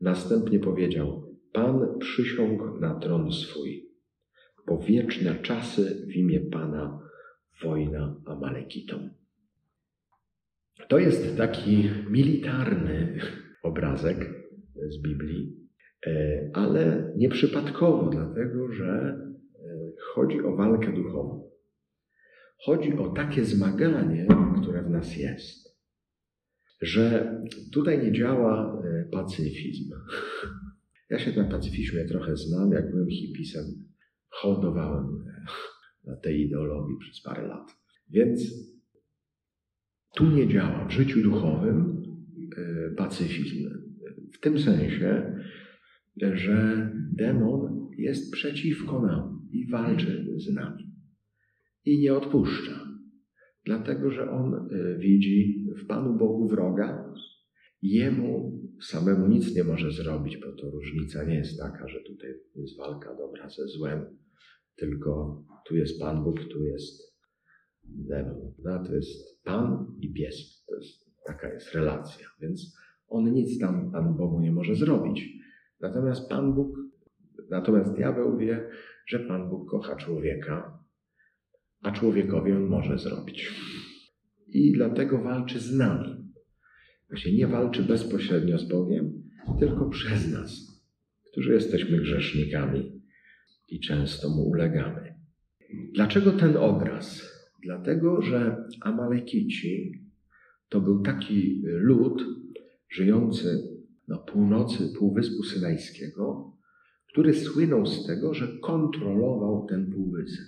[0.00, 3.88] Następnie powiedział: Pan przysiągł na tron swój.
[4.66, 7.00] Po wieczne czasy w imię Pana
[7.62, 9.10] wojna Amalekitom.
[10.88, 13.20] To jest taki militarny
[13.62, 14.30] obrazek
[14.88, 15.56] z Biblii,
[16.06, 21.50] e, ale nieprzypadkowo, dlatego że e, chodzi o walkę duchową.
[22.64, 24.26] Chodzi o takie zmaganie,
[24.62, 25.78] które w nas jest.
[26.82, 27.36] Że
[27.72, 29.90] tutaj nie działa e, pacyfizm.
[31.10, 33.64] Ja się na pacyfizmie trochę znam, jak byłem hipisem,
[34.28, 35.24] hołdowałem
[36.04, 37.70] na tej ideologii przez parę lat.
[38.10, 38.40] Więc
[40.14, 40.88] tu nie działa.
[40.88, 41.97] W życiu duchowym
[42.96, 43.70] pacyfizm.
[44.32, 45.34] W tym sensie,
[46.34, 50.84] że demon jest przeciwko nam i walczy z nami.
[51.84, 52.88] I nie odpuszcza.
[53.64, 57.14] Dlatego, że on e, widzi w Panu Bogu wroga,
[57.82, 62.78] jemu samemu nic nie może zrobić, bo to różnica nie jest taka, że tutaj jest
[62.78, 64.18] walka dobra ze złem,
[64.76, 67.18] tylko tu jest Pan Bóg, tu jest
[67.84, 68.52] demon.
[68.64, 70.64] No, to jest Pan i pies.
[70.68, 72.26] To jest Taka jest relacja.
[72.40, 72.76] Więc
[73.08, 75.28] on nic tam Panu Bogu nie może zrobić.
[75.80, 76.76] Natomiast Pan Bóg,
[77.50, 78.68] natomiast diabeł wie,
[79.06, 80.78] że Pan Bóg kocha człowieka,
[81.82, 83.52] a człowiekowi on może zrobić.
[84.46, 86.32] I dlatego walczy z nami.
[87.08, 89.22] Właśnie nie walczy bezpośrednio z Bogiem,
[89.58, 90.50] tylko przez nas,
[91.32, 93.02] którzy jesteśmy grzesznikami
[93.68, 95.14] i często mu ulegamy.
[95.94, 97.32] Dlaczego ten obraz?
[97.62, 100.07] Dlatego, że Amalekici
[100.68, 102.24] to był taki lud
[102.88, 103.78] żyjący
[104.08, 106.52] na północy Półwyspu Synajskiego,
[107.12, 110.46] który słynął z tego, że kontrolował ten półwysep.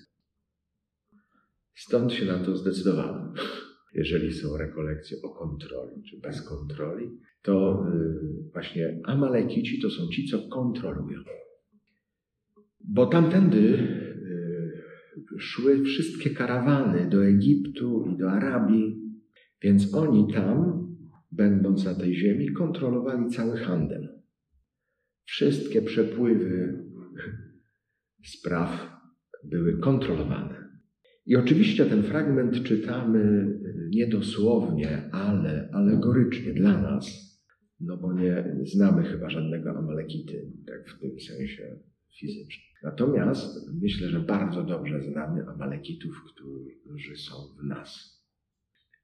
[1.74, 3.32] Stąd się na to zdecydowałem.
[3.94, 7.10] Jeżeli są rekolekcje o kontroli czy bez kontroli,
[7.42, 11.20] to y, właśnie Amalekici to są ci, co kontrolują.
[12.80, 19.09] Bo tamtędy y, szły wszystkie karawany do Egiptu i do Arabii,
[19.62, 20.88] więc oni tam,
[21.32, 24.20] będąc na tej ziemi, kontrolowali cały handel.
[25.24, 26.84] Wszystkie przepływy
[28.24, 29.00] spraw
[29.44, 30.70] były kontrolowane.
[31.26, 33.54] I oczywiście ten fragment czytamy
[33.90, 37.30] niedosłownie, ale alegorycznie dla nas,
[37.80, 41.78] no bo nie znamy chyba żadnego Amalekity, tak w tym sensie
[42.18, 42.66] fizycznym.
[42.82, 48.19] Natomiast myślę, że bardzo dobrze znamy Amalekitów, którzy są w nas.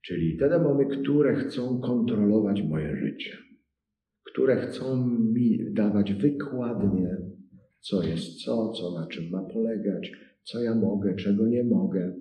[0.07, 3.37] Czyli te demony, które chcą kontrolować moje życie,
[4.25, 7.17] które chcą mi dawać wykładnie,
[7.81, 12.15] co jest co, co na czym ma polegać, co ja mogę, czego nie mogę,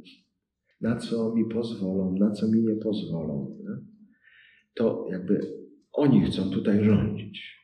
[0.82, 3.58] na co mi pozwolą, na co mi nie pozwolą.
[3.60, 3.86] Nie?
[4.76, 5.42] To jakby
[5.92, 7.56] oni chcą tutaj rządzić.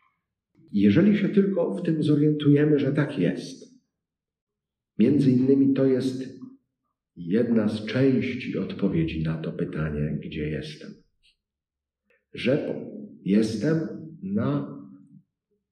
[0.71, 3.81] Jeżeli się tylko w tym zorientujemy, że tak jest,
[4.99, 6.40] między innymi to jest
[7.15, 10.91] jedna z części odpowiedzi na to pytanie, gdzie jestem.
[12.33, 12.75] Że
[13.23, 13.79] jestem
[14.23, 14.81] na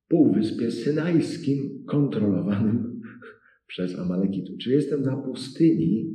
[0.07, 3.01] Półwyspie Synajskim kontrolowanym
[3.67, 4.57] przez Amalekitów.
[4.57, 6.13] Czy jestem na pustyni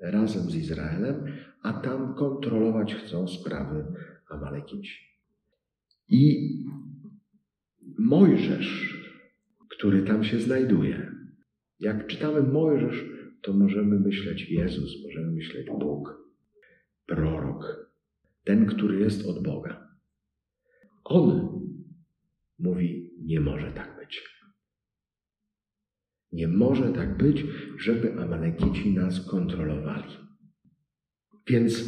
[0.00, 1.24] razem z Izraelem,
[1.62, 3.84] a tam kontrolować chcą sprawy
[4.30, 4.98] Amalekici.
[6.08, 6.50] I
[7.98, 8.98] Mojżesz,
[9.68, 11.12] który tam się znajduje,
[11.80, 13.13] jak czytamy Mojżesz,
[13.44, 16.28] to możemy myśleć Jezus, możemy myśleć Bóg,
[17.06, 17.90] prorok,
[18.44, 19.88] ten, który jest od Boga.
[21.04, 21.60] On
[22.58, 24.22] mówi, nie może tak być.
[26.32, 27.44] Nie może tak być,
[27.78, 30.12] żeby Amalekici nas kontrolowali.
[31.46, 31.84] Więc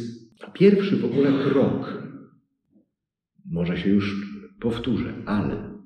[0.53, 2.03] pierwszy w ogóle krok,
[3.45, 5.77] może się już powtórzę, ale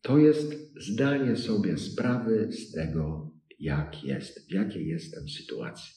[0.00, 3.23] to jest zdanie sobie sprawy z tego,
[3.58, 5.92] jak jest, w jakiej jestem sytuacji.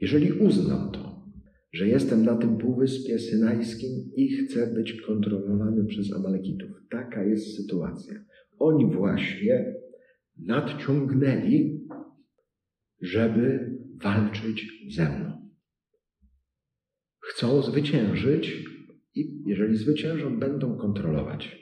[0.00, 1.22] Jeżeli uznam to,
[1.72, 8.24] że jestem na tym półwyspie synajskim i chcę być kontrolowany przez Amalekitów, taka jest sytuacja.
[8.58, 9.74] Oni właśnie
[10.38, 11.88] nadciągnęli,
[13.00, 15.50] żeby walczyć ze mną.
[17.20, 18.64] Chcą zwyciężyć
[19.14, 21.61] i jeżeli zwyciężą, będą kontrolować.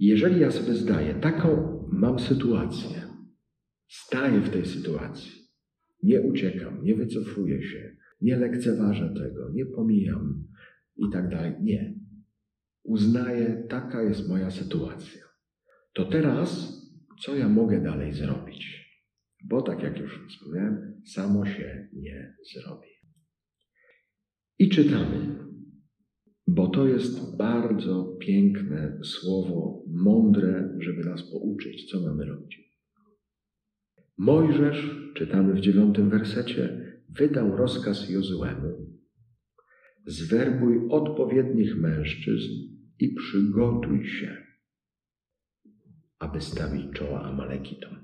[0.00, 3.02] Jeżeli ja sobie zdaję, taką mam sytuację,
[3.88, 5.32] staję w tej sytuacji,
[6.02, 10.44] nie uciekam, nie wycofuję się, nie lekceważę tego, nie pomijam
[10.96, 11.54] i tak dalej.
[11.60, 11.94] Nie.
[12.82, 15.22] Uznaję, taka jest moja sytuacja.
[15.94, 16.80] To teraz,
[17.22, 18.90] co ja mogę dalej zrobić?
[19.44, 22.88] Bo tak jak już wspomniałem, samo się nie zrobi.
[24.58, 25.49] I czytamy,
[26.54, 32.70] bo to jest bardzo piękne słowo, mądre, żeby nas pouczyć, co mamy robić.
[34.18, 38.86] Mojżesz, czytamy w dziewiątym wersecie, wydał rozkaz Jozuemu:
[40.06, 42.52] Zwerbuj odpowiednich mężczyzn
[42.98, 44.36] i przygotuj się,
[46.18, 47.96] aby stawić czoła Amalekitom.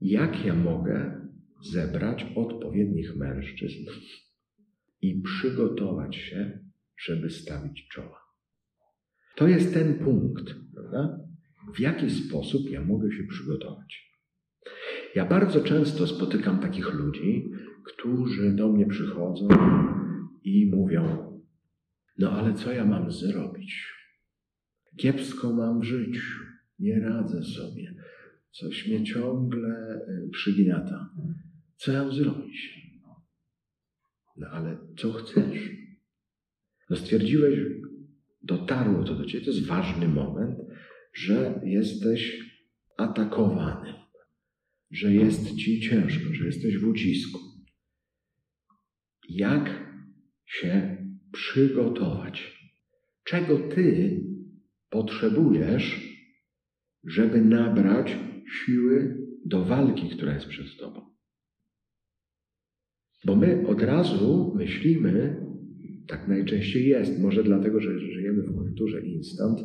[0.00, 1.28] Jak ja mogę
[1.72, 3.84] zebrać odpowiednich mężczyzn
[5.02, 6.58] i przygotować się,
[6.96, 8.22] żeby stawić czoła?
[9.36, 11.18] To jest ten punkt, prawda?
[11.74, 14.12] W jaki sposób ja mogę się przygotować?
[15.14, 17.50] Ja bardzo często spotykam takich ludzi,
[17.84, 19.48] którzy do mnie przychodzą
[20.42, 21.32] i mówią:
[22.18, 23.92] No ale co ja mam zrobić?
[24.96, 26.22] Kiepsko mam w życiu,
[26.78, 27.94] nie radzę sobie,
[28.50, 31.10] coś mnie ciągle e, przygniata.
[31.76, 32.81] Co ja mam zrobić?
[34.36, 35.70] No ale co chcesz?
[36.90, 37.58] No stwierdziłeś,
[38.42, 40.58] dotarło to do ciebie, to jest ważny moment,
[41.14, 42.52] że jesteś
[42.96, 43.94] atakowany,
[44.90, 47.38] że jest ci ciężko, że jesteś w ucisku.
[49.28, 49.92] Jak
[50.46, 50.96] się
[51.32, 52.62] przygotować?
[53.24, 54.20] Czego ty
[54.90, 56.12] potrzebujesz,
[57.04, 58.16] żeby nabrać
[58.64, 61.11] siły do walki, która jest przed tobą?
[63.24, 65.46] Bo my od razu myślimy,
[66.06, 69.60] tak najczęściej jest, może dlatego, że żyjemy w kulturze instant,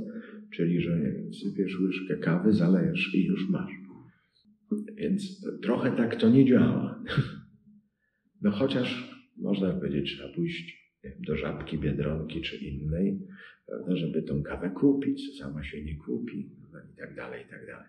[0.53, 3.71] czyli że sypiesz łyżkę kawy, zalejesz i już masz.
[4.97, 7.03] Więc trochę tak to nie działa.
[8.41, 10.93] No chociaż można powiedzieć, trzeba pójść
[11.27, 13.19] do żabki, biedronki czy innej,
[13.65, 17.87] prawda, żeby tą kawę kupić, sama się nie kupi i tak dalej, i tak dalej.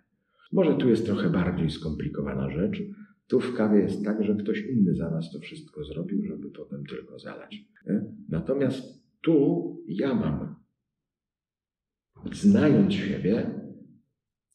[0.53, 2.83] Może tu jest trochę bardziej skomplikowana rzecz.
[3.29, 6.85] Tu w kawie jest tak, że ktoś inny za nas to wszystko zrobił, żeby potem
[6.87, 7.57] tylko zalać.
[7.87, 8.03] Nie?
[8.29, 8.83] Natomiast
[9.23, 10.57] tu ja mam,
[12.33, 13.61] znając siebie,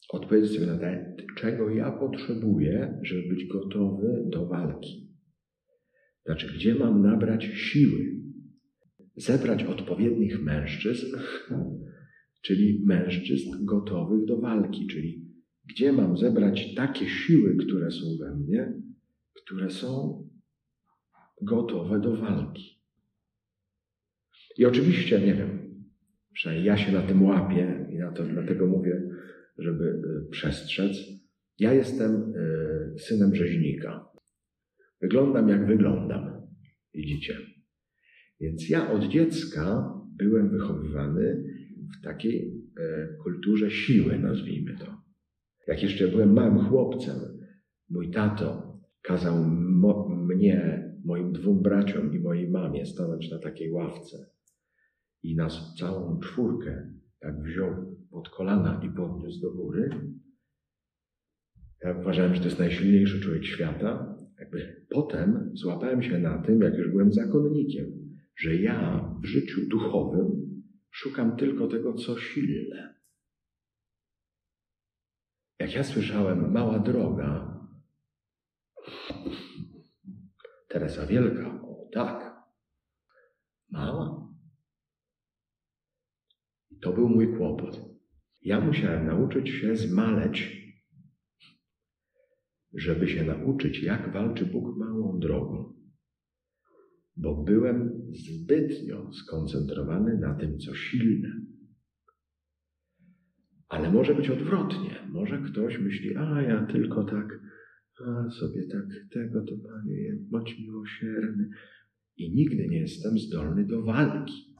[0.08, 5.14] odpowiedzieć sobie na pytanie, czego ja potrzebuję, żeby być gotowy do walki.
[6.24, 8.14] Znaczy, gdzie mam nabrać siły?
[9.16, 11.16] Zebrać odpowiednich mężczyzn,
[12.44, 15.23] czyli mężczyzn gotowych do walki, czyli
[15.68, 18.72] gdzie mam zebrać takie siły, które są we mnie,
[19.34, 20.22] które są
[21.42, 22.80] gotowe do walki.
[24.58, 25.74] I oczywiście, nie wiem,
[26.32, 29.02] przynajmniej ja się na tym łapię i na to, dlatego mówię,
[29.58, 30.96] żeby y, przestrzec.
[31.58, 34.08] Ja jestem y, synem rzeźnika.
[35.00, 36.46] Wyglądam jak wyglądam,
[36.94, 37.36] widzicie.
[38.40, 41.44] Więc ja od dziecka byłem wychowywany
[41.98, 45.03] w takiej y, kulturze siły, nazwijmy to.
[45.66, 47.16] Jak jeszcze byłem małym chłopcem,
[47.90, 49.44] mój tato kazał
[50.08, 54.26] mnie, moim dwóm braciom i mojej mamie stanąć na takiej ławce
[55.22, 59.90] i nas całą czwórkę tak wziął pod kolana i podniósł do góry
[61.84, 64.16] Ja uważałem, że to jest najsilniejszy człowiek świata.
[64.38, 67.86] Jakby potem złapałem się na tym, jak już byłem zakonnikiem,
[68.36, 70.26] że ja w życiu duchowym
[70.90, 72.93] szukam tylko tego, co silne.
[75.64, 77.60] Jak ja słyszałem, mała droga,
[80.68, 82.34] Teresa Wielka, o tak,
[83.70, 84.28] mała.
[86.82, 87.80] To był mój kłopot.
[88.42, 90.64] Ja musiałem nauczyć się zmaleć,
[92.74, 95.74] żeby się nauczyć, jak walczy Bóg małą drogą.
[97.16, 101.53] Bo byłem zbytnio skoncentrowany na tym, co silne.
[103.74, 105.08] Ale może być odwrotnie.
[105.08, 107.40] Może ktoś myśli, a ja tylko tak,
[108.06, 111.48] a sobie tak, tego to Panie, bądź miłosierny.
[112.16, 114.54] I nigdy nie jestem zdolny do walki.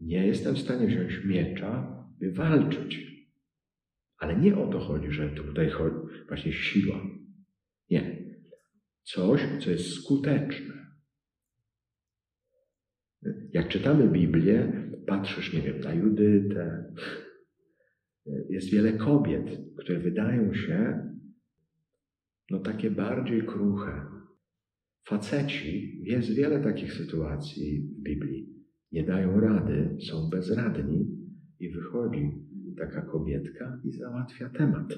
[0.00, 3.06] Nie jestem w stanie wziąć miecza, by walczyć.
[4.18, 5.96] Ale nie o to chodzi, że tutaj chodzi
[6.28, 7.00] właśnie siła.
[7.90, 8.26] Nie.
[9.02, 10.86] Coś, co jest skuteczne.
[13.52, 16.94] Jak czytamy Biblię, patrzysz, nie wiem, na Judytę,
[18.48, 21.06] jest wiele kobiet, które wydają się
[22.50, 24.06] no takie bardziej kruche.
[25.08, 28.56] Faceci, jest wiele takich sytuacji w Biblii.
[28.92, 31.06] Nie dają rady, są bezradni
[31.60, 32.46] i wychodzi
[32.78, 34.94] taka kobietka i załatwia temat.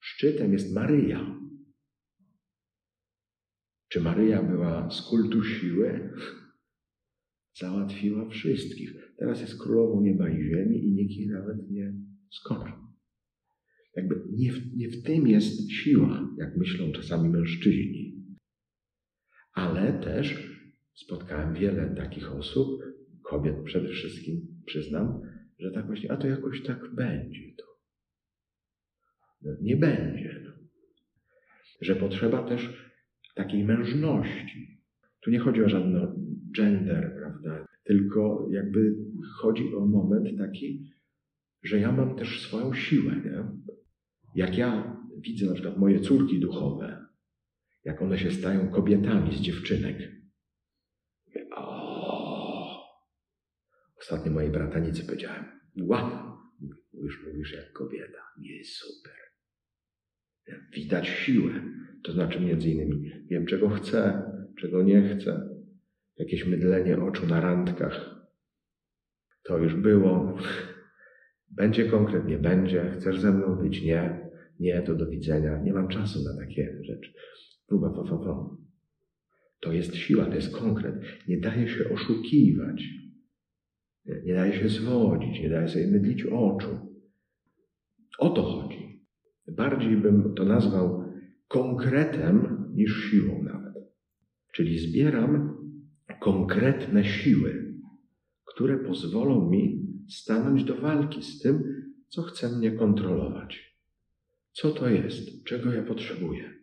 [0.00, 1.40] Szczytem jest Maryja.
[3.88, 6.12] Czy Maryja była z kultu siły?
[7.54, 9.03] Załatwiła wszystkich.
[9.18, 11.94] Teraz jest królową nieba i ziemi i nikt jej nawet nie
[12.30, 12.72] skoczy.
[13.96, 18.24] Jakby nie w, nie w tym jest siła, jak myślą czasami mężczyźni.
[19.52, 20.54] Ale też
[20.94, 22.82] spotkałem wiele takich osób,
[23.22, 25.20] kobiet przede wszystkim, przyznam,
[25.58, 27.64] że tak właśnie, a to jakoś tak będzie to.
[29.42, 30.40] No, nie będzie.
[30.44, 30.52] No.
[31.80, 32.92] Że potrzeba też
[33.34, 34.80] takiej mężności.
[35.20, 36.00] Tu nie chodzi o żadny
[36.56, 37.73] gender, prawda?
[37.84, 38.94] Tylko jakby
[39.36, 40.90] chodzi o moment taki,
[41.62, 43.44] że ja mam też swoją siłę, nie?
[44.34, 47.06] Jak ja widzę na przykład moje córki duchowe,
[47.84, 49.96] jak one się stają kobietami z dziewczynek.
[51.56, 52.84] O!
[54.00, 55.44] Ostatnio mojej bratanicy powiedziałem,
[55.80, 56.10] wow,
[56.92, 59.14] już mówisz jak kobieta, nie super.
[60.72, 61.52] Widać siłę,
[62.02, 64.22] to znaczy między innymi wiem czego chcę,
[64.58, 65.53] czego nie chcę.
[66.18, 68.26] Jakieś mydlenie oczu na randkach.
[69.44, 70.36] To już było.
[71.50, 72.90] Będzie konkretnie, będzie.
[72.96, 73.82] Chcesz ze mną być?
[73.82, 74.30] Nie.
[74.60, 75.62] Nie, to do widzenia.
[75.62, 77.12] Nie mam czasu na takie rzeczy.
[77.66, 78.56] Próba, fa, fa, fa.
[79.60, 80.94] To jest siła, to jest konkret.
[81.28, 82.82] Nie daje się oszukiwać.
[84.06, 86.78] Nie, nie daje się zwodzić, nie daje sobie mydlić oczu.
[88.18, 89.04] O to chodzi.
[89.48, 91.04] Bardziej bym to nazwał
[91.48, 93.74] konkretem niż siłą nawet.
[94.52, 95.53] Czyli zbieram
[96.24, 97.74] konkretne siły,
[98.44, 103.78] które pozwolą mi stanąć do walki z tym, co chce mnie kontrolować.
[104.52, 105.44] Co to jest?
[105.44, 106.54] Czego ja potrzebuję?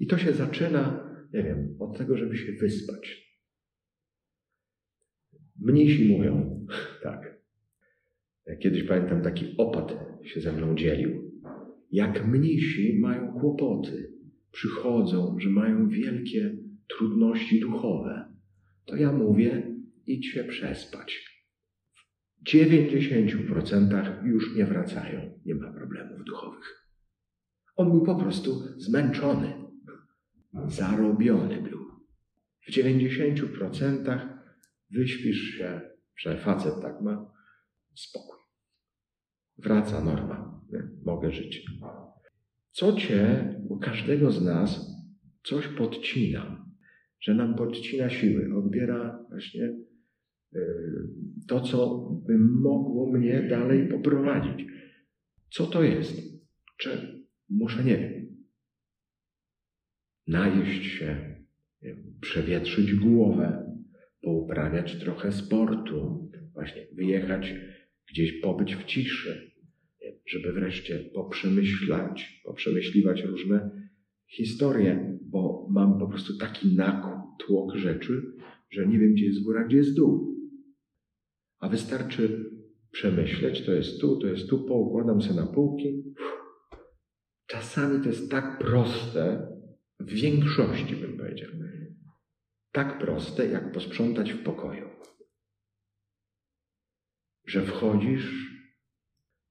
[0.00, 3.28] I to się zaczyna, nie wiem, od tego, żeby się wyspać.
[5.60, 6.66] Mnisi mówią,
[7.02, 7.38] tak.
[8.60, 11.40] Kiedyś pamiętam, taki opat się ze mną dzielił.
[11.92, 14.12] Jak mnisi mają kłopoty,
[14.52, 16.56] przychodzą, że mają wielkie
[16.88, 18.27] trudności duchowe,
[18.88, 19.74] to ja mówię,
[20.06, 21.38] idź się przespać.
[22.40, 26.88] W 90% już nie wracają, nie ma problemów duchowych.
[27.76, 29.52] On był po prostu zmęczony,
[30.66, 31.78] zarobiony był.
[32.66, 34.28] W 90%
[34.90, 35.80] wyśpisz się,
[36.16, 37.32] że facet tak ma,
[37.94, 38.38] spokój.
[39.58, 40.88] Wraca norma, nie?
[41.04, 41.66] mogę żyć.
[42.70, 44.86] Co cię, u każdego z nas,
[45.42, 46.67] coś podcina,
[47.20, 50.60] że nam podcina siły, odbiera właśnie y,
[51.48, 54.66] to, co by mogło mnie dalej poprowadzić.
[55.50, 56.42] Co to jest?
[56.76, 58.18] Czy muszę, nie wiem,
[60.26, 61.38] najeść się,
[62.20, 63.74] przewietrzyć głowę,
[64.22, 67.54] pouprawiać trochę sportu, właśnie wyjechać
[68.10, 69.52] gdzieś, pobyć w ciszy,
[70.26, 73.70] żeby wreszcie poprzemyślać, poprzemyśliwać różne
[74.28, 78.32] historie, bo mam po prostu taki natłok rzeczy,
[78.70, 80.38] że nie wiem, gdzie jest góra, gdzie jest dół.
[81.58, 82.50] A wystarczy
[82.90, 86.14] przemyśleć, to jest tu, to jest tu, poukładam sobie na półki.
[87.46, 89.48] Czasami to jest tak proste,
[90.00, 91.50] w większości bym powiedział,
[92.72, 94.88] tak proste, jak posprzątać w pokoju.
[97.46, 98.58] Że wchodzisz,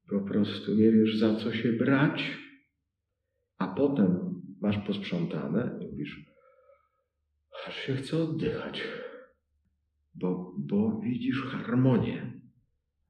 [0.10, 2.38] po prostu nie wiesz za co się brać,
[3.58, 4.27] a potem
[4.62, 6.26] masz posprzątane i mówisz,
[7.68, 8.84] aż się chce oddychać,
[10.16, 12.42] bo, bo widzisz harmonię.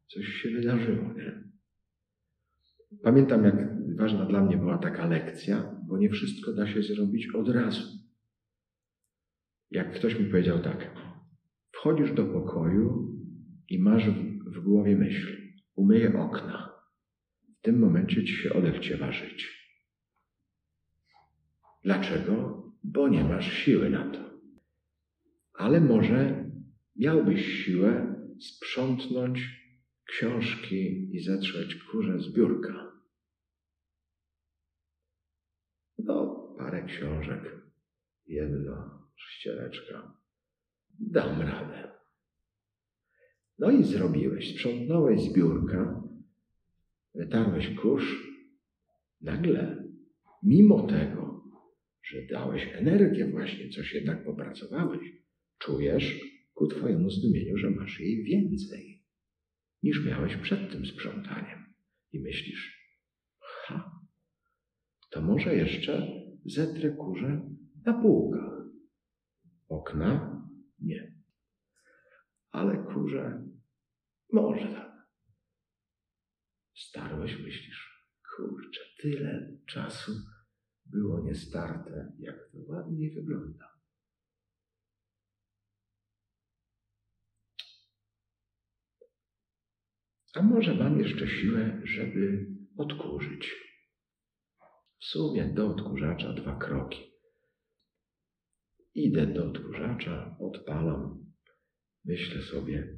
[0.07, 1.43] Coś się wydarzyło, nie?
[3.03, 3.55] Pamiętam, jak
[3.97, 7.83] ważna dla mnie była taka lekcja, bo nie wszystko da się zrobić od razu.
[9.71, 10.91] Jak ktoś mi powiedział tak,
[11.71, 13.17] wchodzisz do pokoju
[13.69, 15.37] i masz w, w głowie myśl,
[15.75, 16.73] umyję okna.
[17.59, 19.56] W tym momencie ci się odechciewa żyć.
[21.83, 22.63] Dlaczego?
[22.83, 24.19] Bo nie masz siły na to.
[25.53, 26.45] Ale może
[26.95, 29.67] miałbyś siłę sprzątnąć
[30.05, 32.91] książki i zetrzeć kurze z biurka.
[35.99, 37.61] No, parę książek,
[38.27, 40.13] jedno, ściereczka.
[40.99, 41.91] Dam radę.
[43.59, 46.03] No i zrobiłeś, sprzątnąłeś z biurka,
[47.15, 48.27] wytarłeś kurz.
[49.21, 49.83] Nagle,
[50.43, 51.26] mimo tego,
[52.07, 55.11] że dałeś energię właśnie, coś jednak popracowałeś,
[55.57, 56.19] czujesz
[56.53, 59.03] ku twojemu zdumieniu, że masz jej więcej
[59.83, 61.73] niż miałeś przed tym sprzątaniem.
[62.11, 62.93] I myślisz,
[63.39, 64.01] ha,
[65.09, 66.07] to może jeszcze
[66.45, 67.49] zetrę kurze
[67.85, 68.53] na półkach.
[69.69, 70.41] Okna?
[70.79, 71.13] Nie.
[72.51, 73.43] Ale kurze
[74.31, 75.07] może tak.
[76.75, 80.11] Starłeś, myślisz, kurczę, tyle czasu
[80.91, 83.77] było niestarte, jak to ładnie wygląda.
[90.33, 93.55] A może mam jeszcze siłę, żeby odkurzyć.
[94.99, 96.99] W sumie do odkurzacza dwa kroki.
[98.95, 101.25] Idę do odkurzacza, odpalam.
[102.05, 102.97] Myślę sobie,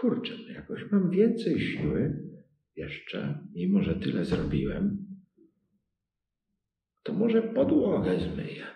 [0.00, 2.26] kurczę, jakoś mam więcej siły
[2.76, 5.05] jeszcze, mimo że tyle zrobiłem,
[7.06, 8.66] to może podłogę zmyję.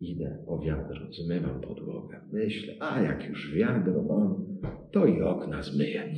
[0.00, 2.28] Idę po wiadro, zmywam podłogę.
[2.32, 4.46] Myślę, a jak już wiadro mam,
[4.92, 6.14] to i okna zmyję.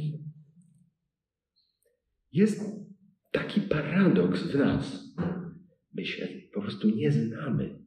[2.32, 2.60] Jest
[3.30, 5.14] taki paradoks w nas.
[5.94, 7.84] My się po prostu nie znamy.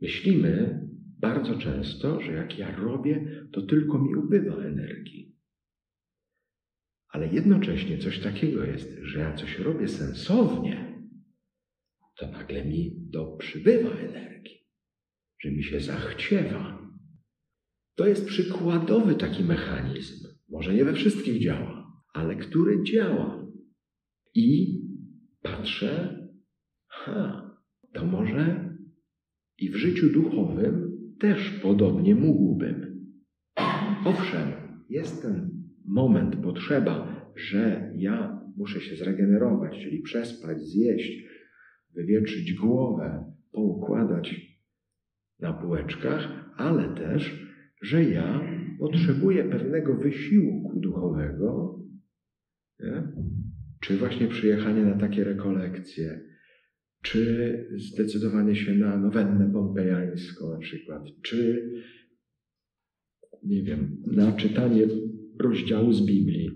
[0.00, 0.80] Myślimy
[1.20, 5.33] bardzo często, że jak ja robię, to tylko mi ubywa energii.
[7.14, 11.02] Ale jednocześnie coś takiego jest, że ja coś robię sensownie,
[12.18, 14.68] to nagle mi do przybywa energii,
[15.40, 16.88] że mi się zachciewa.
[17.94, 20.28] To jest przykładowy taki mechanizm.
[20.48, 23.46] Może nie we wszystkich działa, ale który działa.
[24.34, 24.80] I
[25.42, 26.18] patrzę,
[26.88, 27.50] ha,
[27.92, 28.74] to może
[29.58, 33.06] i w życiu duchowym też podobnie mógłbym.
[34.04, 34.52] Owszem,
[34.88, 41.24] jest ten moment, potrzeba, że ja muszę się zregenerować, czyli przespać, zjeść,
[41.94, 44.54] wywietrzyć głowę, poukładać
[45.40, 47.46] na półeczkach, ale też,
[47.82, 48.40] że ja
[48.78, 51.78] potrzebuję pewnego wysiłku duchowego,
[52.80, 53.02] nie?
[53.80, 56.20] czy właśnie przyjechanie na takie rekolekcje,
[57.02, 61.70] czy zdecydowanie się na nowennę pompejańską na przykład, czy
[63.42, 64.86] nie wiem, na czytanie
[65.40, 66.50] rozdziału z Biblii,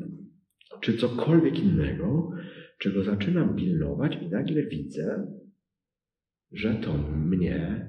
[0.80, 2.30] czy cokolwiek innego,
[2.78, 5.26] czego zaczynam pilnować i nagle widzę,
[6.52, 7.88] że to mnie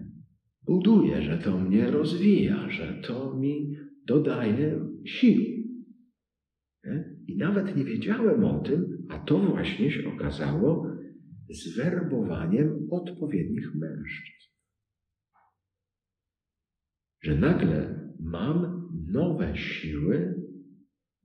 [0.66, 3.76] buduje, że to mnie rozwija, że to mi
[4.06, 5.42] dodaje sił.
[7.28, 10.96] I nawet nie wiedziałem o tym, a to właśnie się okazało
[11.50, 14.50] zwerbowaniem odpowiednich mężczyzn.
[17.22, 20.39] Że nagle mam nowe siły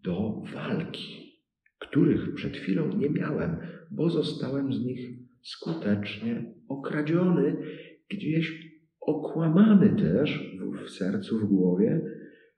[0.05, 1.34] do walki,
[1.78, 3.57] których przed chwilą nie miałem,
[3.90, 5.11] bo zostałem z nich
[5.42, 7.57] skutecznie okradziony,
[8.11, 10.55] gdzieś okłamany też
[10.86, 12.00] w sercu, w głowie,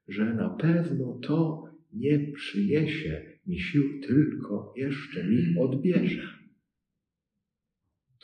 [0.09, 6.28] że na pewno to nie przyniesie mi sił, tylko jeszcze mi odbierze.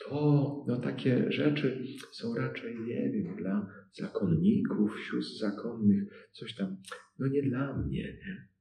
[0.09, 6.77] To no, takie rzeczy są raczej, nie wiem, dla zakonników, sióstr zakonnych, coś tam,
[7.19, 8.03] no nie dla mnie.
[8.03, 8.52] Nie?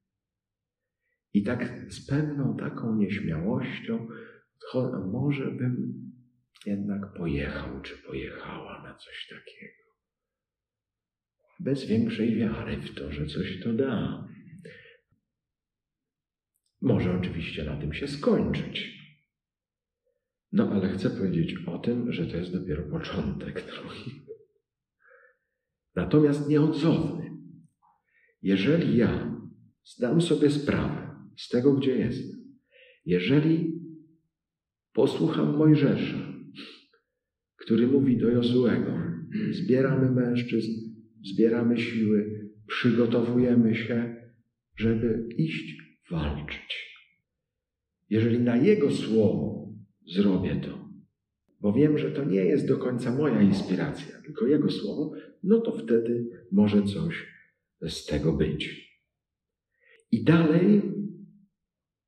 [1.35, 4.09] I tak z pewną taką nieśmiałością,
[5.13, 5.93] może bym
[6.67, 9.83] jednak pojechał czy pojechała na coś takiego.
[11.61, 14.29] Bez większej wiary w to, że coś to da.
[16.81, 19.03] Może oczywiście na tym się skończyć.
[20.53, 24.23] No ale chcę powiedzieć o tym, że to jest dopiero początek drogi.
[25.95, 27.31] Natomiast nieodzowny.
[28.43, 29.37] Jeżeli ja
[29.85, 31.02] zdam sobie sprawę
[31.43, 32.37] z tego, gdzie jestem.
[33.07, 33.81] Jeżeli
[34.93, 36.33] posłucham Mojżesza,
[37.57, 38.99] który mówi do Jozuego,
[39.51, 40.71] zbieramy mężczyzn,
[41.23, 44.17] zbieramy siły, przygotowujemy się,
[44.77, 45.77] żeby iść
[46.11, 46.93] walczyć.
[48.11, 49.73] Jeżeli na Jego słowo
[50.07, 50.89] zrobię to,
[51.61, 55.13] bo wiem, że to nie jest do końca moja inspiracja, tylko Jego słowo,
[55.43, 57.27] no to wtedy może coś
[57.89, 58.93] z tego być.
[60.13, 60.83] I dalej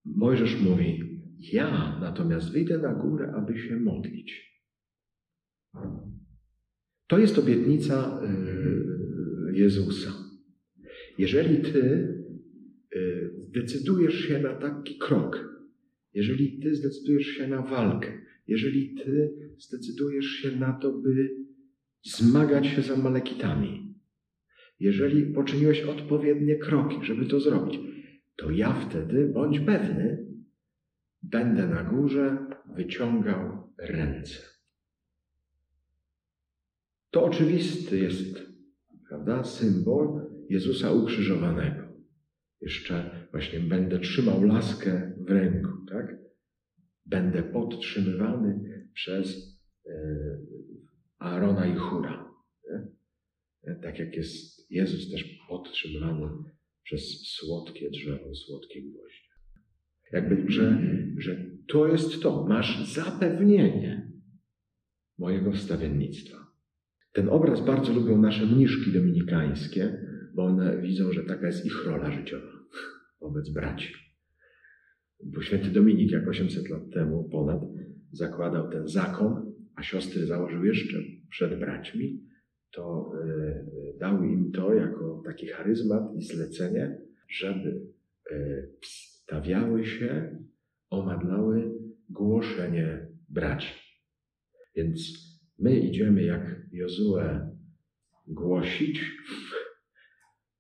[0.05, 1.21] Mojżesz mówi:
[1.53, 4.55] Ja natomiast wyjdę na górę, aby się modlić.
[7.07, 10.13] To jest obietnica y, Jezusa.
[11.19, 11.83] Jeżeli ty
[12.97, 15.55] y, zdecydujesz się na taki krok,
[16.15, 18.13] jeżeli ty zdecydujesz się na walkę,
[18.47, 21.31] jeżeli ty zdecydujesz się na to, by
[22.05, 23.95] zmagać się z Amalekitami,
[24.81, 27.81] jeżeli poczyniłeś odpowiednie kroki, żeby to zrobić,
[28.37, 30.27] to ja wtedy, bądź pewny,
[31.23, 34.41] będę na górze wyciągał ręce.
[37.11, 38.39] To oczywisty jest,
[39.09, 41.85] prawda, symbol Jezusa ukrzyżowanego.
[42.61, 46.17] Jeszcze właśnie będę trzymał laskę w ręku, tak?
[47.07, 48.61] Będę podtrzymywany
[48.95, 49.93] przez e,
[51.19, 52.35] Aarona i Hura.
[53.83, 56.54] Tak jak jest Jezus też podtrzymywany
[56.85, 59.29] przez słodkie drzewo, słodkie gwoździe.
[60.13, 60.83] Jakby, że,
[61.19, 62.47] że to jest to.
[62.49, 64.13] Masz zapewnienie
[65.19, 66.37] mojego wstawiennictwa.
[67.13, 72.13] Ten obraz bardzo lubią nasze mniszki dominikańskie, bo one widzą, że taka jest ich rola
[72.13, 72.55] życiowa
[73.25, 73.95] wobec braci.
[75.25, 77.61] Bo święty Dominik, jak 800 lat temu ponad,
[78.13, 80.99] zakładał ten zakon, a siostry założył jeszcze
[81.31, 82.21] przed braćmi,
[82.75, 86.99] to e, dał im to jako taki charyzmat i zlecenie,
[87.29, 87.81] żeby
[88.31, 90.39] e, stawiały się,
[90.91, 91.73] omadlały
[92.09, 93.75] głoszenie braci.
[94.77, 95.01] Więc
[95.59, 97.21] my idziemy jak Jozue
[98.27, 99.01] głosić,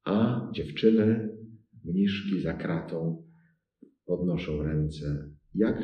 [0.05, 1.37] a dziewczyny,
[1.85, 3.25] mniszki za kratą
[4.07, 5.31] podnoszą ręce.
[5.55, 5.83] Jak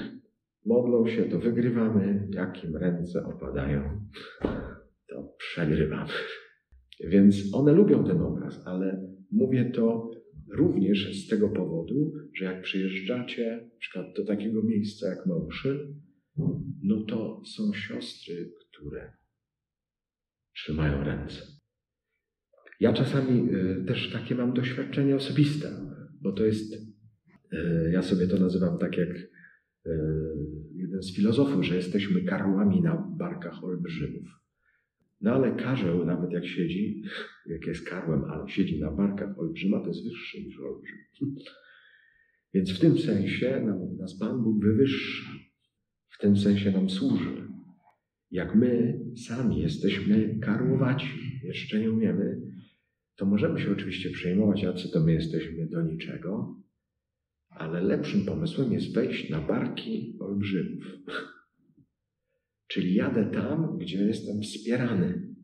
[0.66, 4.01] modlą się, to wygrywamy, jak im ręce opadają,
[5.41, 6.12] to przegrywamy.
[7.05, 10.11] Więc one lubią ten obraz, ale mówię to
[10.53, 16.01] również z tego powodu, że jak przyjeżdżacie na przykład do takiego miejsca jak Małszyn,
[16.82, 19.12] no to są siostry, które
[20.55, 21.43] trzymają ręce.
[22.80, 25.68] Ja czasami y, też takie mam doświadczenie osobiste,
[26.20, 29.30] bo to jest, y, ja sobie to nazywam tak jak y,
[30.74, 34.39] jeden z filozofów, że jesteśmy karłami na barkach olbrzymów.
[35.20, 37.02] No ale karzeł, nawet jak siedzi,
[37.46, 40.98] jak jest karłem, ale siedzi na barkach olbrzyma, to jest wyższy niż olbrzym.
[42.54, 45.30] Więc w tym sensie nam, nas Pan Bóg wywyższa.
[46.08, 47.48] W tym sensie nam służy.
[48.30, 51.08] Jak my sami jesteśmy karłowaci,
[51.44, 52.40] jeszcze nie umiemy,
[53.16, 56.56] to możemy się oczywiście przejmować, a co to my jesteśmy do niczego,
[57.50, 60.84] ale lepszym pomysłem jest wejść na barki olbrzymów.
[62.70, 65.34] Czyli jadę tam, gdzie jestem wspierany.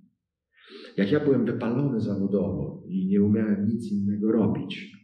[0.96, 4.96] Jak ja byłem wypalony zawodowo i nie umiałem nic innego robić,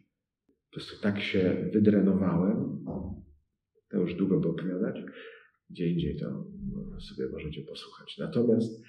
[0.47, 2.85] po prostu tak się wydrenowałem,
[3.91, 5.03] to już długo by opowiadać,
[5.71, 6.45] gdzie indziej to
[7.01, 8.19] sobie możecie posłuchać.
[8.19, 8.83] Natomiast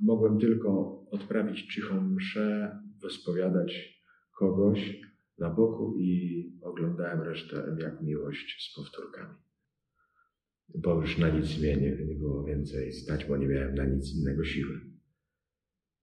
[0.00, 4.00] mogłem tylko odprawić cichą mszę, wyspowiadać
[4.38, 5.00] kogoś
[5.38, 9.45] na boku i oglądałem resztę jak miłość z powtórkami
[10.74, 14.14] bo już na nic mnie nie, nie było więcej stać, bo nie miałem na nic
[14.14, 14.80] innego siły.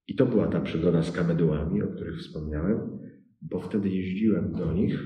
[0.06, 2.98] I to była ta przygoda z kamedułami, o których wspomniałem,
[3.42, 5.00] bo wtedy jeździłem do nich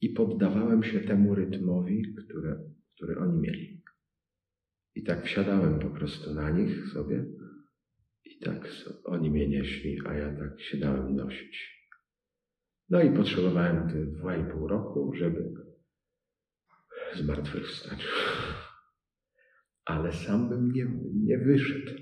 [0.00, 2.60] i poddawałem się temu rytmowi, które,
[2.96, 3.82] który oni mieli.
[4.94, 7.24] I tak wsiadałem po prostu na nich sobie
[8.24, 8.68] i tak
[9.04, 11.80] oni mnie nieśli, a ja tak się dałem nosić.
[12.90, 15.52] No i potrzebowałem te dwa i pół roku, żeby
[17.16, 18.06] zmartwychwstać.
[19.84, 21.92] Ale sam bym nie, nie wyszedł.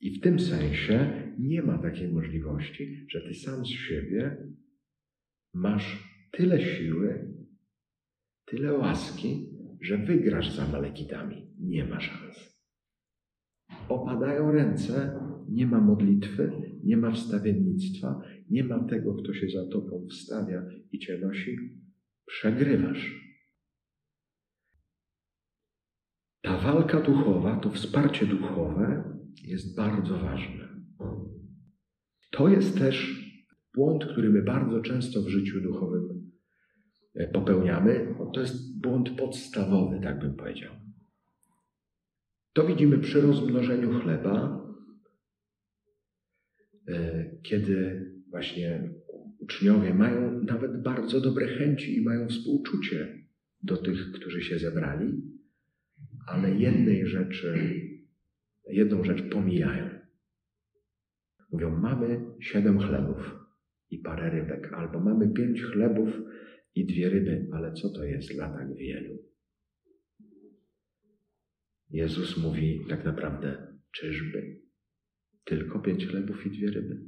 [0.00, 4.36] I w tym sensie nie ma takiej możliwości, że ty sam z siebie
[5.54, 7.34] masz tyle siły,
[8.44, 9.48] tyle łaski,
[9.80, 11.46] że wygrasz za Amalekitami.
[11.58, 12.56] Nie ma szans.
[13.88, 16.52] Opadają ręce, nie ma modlitwy,
[16.84, 20.62] nie ma wstawiennictwa, nie ma tego, kto się za tobą wstawia
[20.92, 21.56] i cię nosi.
[22.26, 23.25] Przegrywasz.
[26.46, 29.04] Ta walka duchowa, to wsparcie duchowe
[29.44, 30.68] jest bardzo ważne.
[32.30, 33.26] To jest też
[33.74, 36.30] błąd, który my bardzo często w życiu duchowym
[37.14, 40.72] e, popełniamy, to jest błąd podstawowy, tak bym powiedział.
[42.52, 44.66] To widzimy przy rozmnożeniu chleba,
[46.88, 48.90] e, kiedy właśnie
[49.38, 53.26] uczniowie mają nawet bardzo dobre chęci i mają współczucie
[53.62, 55.35] do tych, którzy się zebrali,
[56.26, 57.80] ale jednej rzeczy,
[58.70, 59.90] jedną rzecz pomijają.
[61.52, 63.36] Mówią, mamy siedem chlebów
[63.90, 66.08] i parę rybek, albo mamy pięć chlebów
[66.74, 69.18] i dwie ryby, ale co to jest dla tak wielu?
[71.90, 74.60] Jezus mówi tak naprawdę, czyżby
[75.44, 77.02] tylko pięć chlebów i dwie ryby?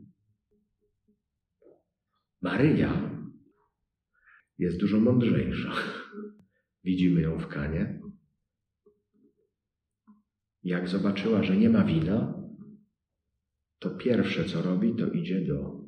[2.43, 3.21] Maryja
[4.59, 5.73] jest dużo mądrzejsza.
[6.85, 7.98] Widzimy ją w kanie.
[10.63, 12.39] Jak zobaczyła, że nie ma wina,
[13.79, 15.85] to pierwsze co robi, to idzie do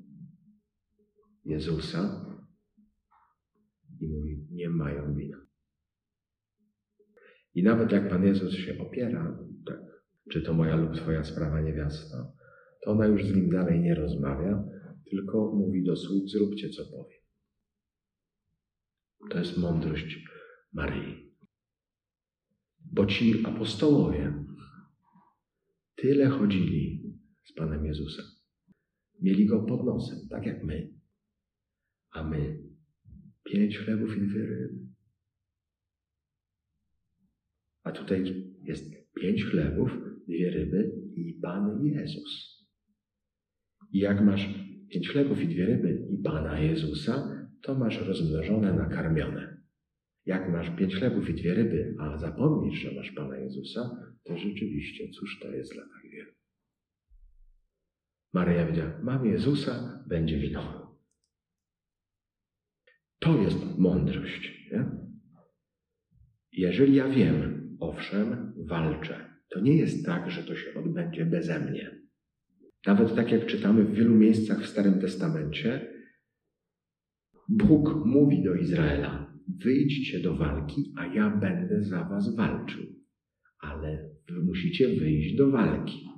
[1.45, 2.27] Jezusa
[4.01, 5.47] i mówi: Nie mają wina.
[7.55, 9.81] I nawet jak Pan Jezus się opiera, tak,
[10.31, 12.33] czy to moja lub Twoja sprawa niewiasta,
[12.85, 14.65] to ona już z nim dalej nie rozmawia,
[15.11, 17.17] tylko mówi do sług: Zróbcie co powie.
[19.31, 20.25] To jest mądrość
[20.73, 21.31] Maryi.
[22.93, 24.45] Bo ci apostołowie
[26.01, 27.03] tyle chodzili
[27.45, 28.25] z Panem Jezusem.
[29.23, 30.93] Mieli go pod nosem, tak jak my.
[32.11, 32.59] A my
[33.45, 34.79] pięć chlebów i dwie ryby.
[37.83, 38.25] A tutaj
[38.63, 38.85] jest
[39.15, 39.91] pięć chlebów,
[40.29, 42.61] dwie ryby i Pan Jezus.
[43.93, 44.49] I jak masz
[44.89, 49.60] pięć chlebów i dwie ryby i Pana Jezusa, to masz rozmnożone, nakarmione.
[50.31, 53.91] Jak masz pięć chlebów i dwie ryby, a zapomnisz, że masz Pana Jezusa,
[54.25, 56.33] to rzeczywiście, cóż to jest dla tak wielu.
[58.33, 60.97] Maryja wiedziała, mam Jezusa, będzie wino.
[63.19, 64.69] To jest mądrość.
[64.73, 64.91] Nie?
[66.53, 72.01] Jeżeli ja wiem, owszem, walczę, to nie jest tak, że to się odbędzie beze mnie.
[72.87, 75.95] Nawet tak jak czytamy w wielu miejscach w Starym Testamencie,
[77.49, 79.30] Bóg mówi do Izraela:
[79.65, 82.83] Wyjdźcie do walki, a ja będę za was walczył.
[83.61, 86.11] Ale wy musicie wyjść do walki.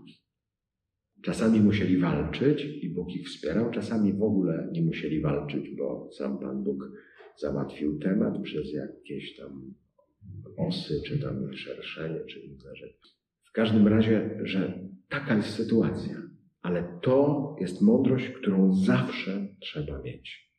[1.22, 6.38] Czasami musieli walczyć i Bóg ich wspierał, czasami w ogóle nie musieli walczyć, bo sam
[6.38, 6.90] Pan Bóg
[7.36, 9.74] załatwił temat przez jakieś tam
[10.56, 13.08] osy, czy tam szerszenie, czy inne rzeczy.
[13.44, 16.22] W każdym razie, że taka jest sytuacja,
[16.62, 20.51] ale to jest mądrość, którą zawsze trzeba mieć.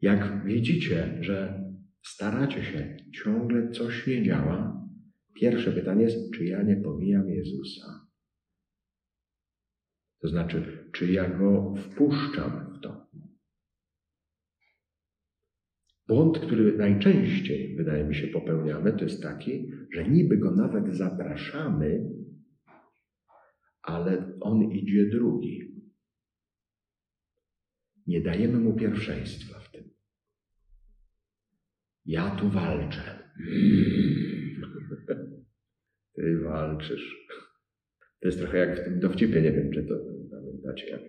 [0.00, 1.64] Jak widzicie, że
[2.02, 4.86] staracie się, ciągle coś nie działa,
[5.34, 8.08] pierwsze pytanie jest, czy ja nie pomijam Jezusa?
[10.20, 13.08] To znaczy, czy ja go wpuszczam w to?
[16.08, 22.10] Błąd, który najczęściej, wydaje mi się, popełniamy, to jest taki, że niby go nawet zapraszamy,
[23.82, 25.77] ale on idzie drugi.
[28.08, 29.84] Nie dajemy mu pierwszeństwa w tym.
[32.06, 33.02] Ja tu walczę.
[36.14, 37.28] Ty walczysz.
[38.20, 39.94] To jest trochę jak w tym dowcipie, nie wiem, czy to
[40.30, 41.00] pamiętacie, jak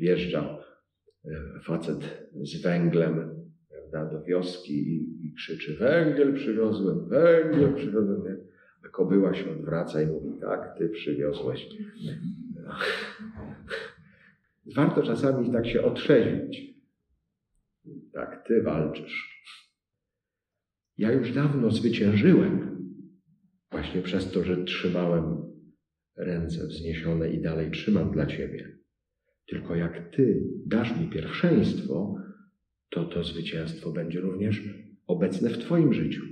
[0.00, 0.58] wjeżdża
[1.24, 8.24] e, facet z węglem prawda, do wioski i, i krzyczy węgiel przywiozłem, węgiel przywiozłem.
[8.24, 8.36] Nie?
[8.84, 11.66] A kobyła się odwraca i mówi tak, ty przywiozłeś.
[14.74, 16.76] Warto czasami tak się otrzeźwić.
[18.12, 19.36] Tak, ty walczysz.
[20.98, 22.76] Ja już dawno zwyciężyłem
[23.70, 25.36] właśnie przez to, że trzymałem
[26.16, 28.78] ręce wzniesione i dalej trzymam dla Ciebie.
[29.46, 32.14] Tylko jak Ty dasz mi pierwszeństwo,
[32.90, 34.62] to to zwycięstwo będzie również
[35.06, 36.22] obecne w Twoim życiu.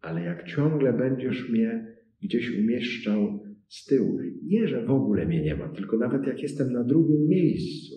[0.00, 5.56] Ale jak ciągle będziesz mnie gdzieś umieszczał z tyłu, nie, że w ogóle mnie nie
[5.56, 7.94] ma, tylko nawet jak jestem na drugim miejscu,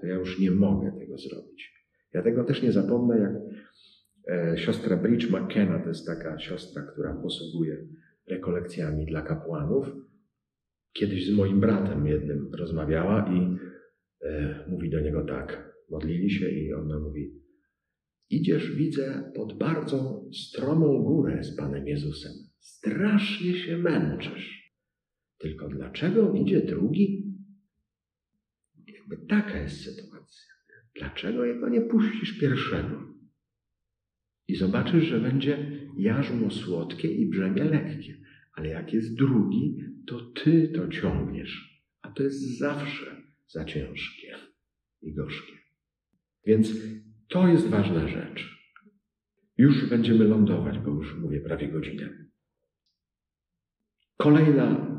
[0.00, 1.76] to ja już nie mogę tego zrobić.
[2.12, 3.32] Ja tego też nie zapomnę, jak
[4.28, 7.86] e, siostra Bridge McKenna, to jest taka siostra, która posługuje
[8.28, 9.86] rekolekcjami dla kapłanów,
[10.92, 13.56] kiedyś z moim bratem jednym rozmawiała i
[14.26, 15.76] e, mówi do niego tak.
[15.90, 17.34] Modlili się i ona mówi:
[18.30, 22.32] Idziesz, widzę, pod bardzo stromą górę z Panem Jezusem.
[22.58, 24.65] Strasznie się męczysz.
[25.38, 27.34] Tylko dlaczego idzie drugi?
[28.86, 30.54] Jakby taka jest sytuacja.
[30.94, 33.16] Dlaczego jego nie puścisz pierwszego?
[34.48, 38.16] I zobaczysz, że będzie jarzmo słodkie i brzemię lekkie.
[38.52, 39.76] Ale jak jest drugi,
[40.06, 41.82] to ty to ciągniesz.
[42.02, 44.34] A to jest zawsze za ciężkie
[45.02, 45.52] i gorzkie.
[46.46, 46.72] Więc
[47.28, 48.56] to jest ważna rzecz.
[49.58, 52.26] Już będziemy lądować, bo już mówię prawie godzinę.
[54.16, 54.96] Kolejna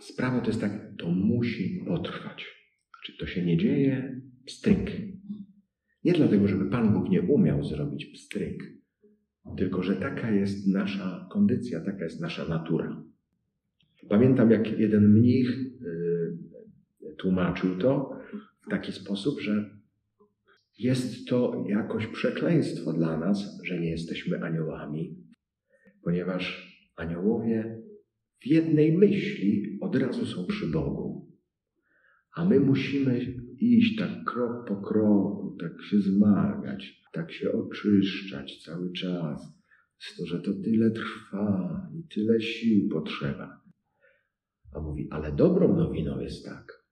[0.00, 2.46] sprawa to jest tak, to musi potrwać.
[3.04, 4.20] Czy to się nie dzieje?
[4.46, 4.90] Pstryk.
[6.04, 8.62] Nie dlatego, żeby Pan Bóg nie umiał zrobić pstryk,
[9.56, 13.02] tylko że taka jest nasza kondycja, taka jest nasza natura.
[14.08, 18.18] Pamiętam, jak jeden mnich y, tłumaczył to
[18.66, 19.80] w taki sposób, że
[20.78, 25.16] jest to jakoś przekleństwo dla nas, że nie jesteśmy aniołami,
[26.02, 27.79] ponieważ aniołowie
[28.40, 31.30] w jednej myśli od razu są przy Bogu.
[32.36, 38.92] A my musimy iść tak krok po kroku, tak się zmagać, tak się oczyszczać cały
[38.92, 39.60] czas.
[40.18, 43.60] To, że to tyle trwa i tyle sił potrzeba.
[44.72, 46.84] A mówi, ale dobrą nowiną jest tak,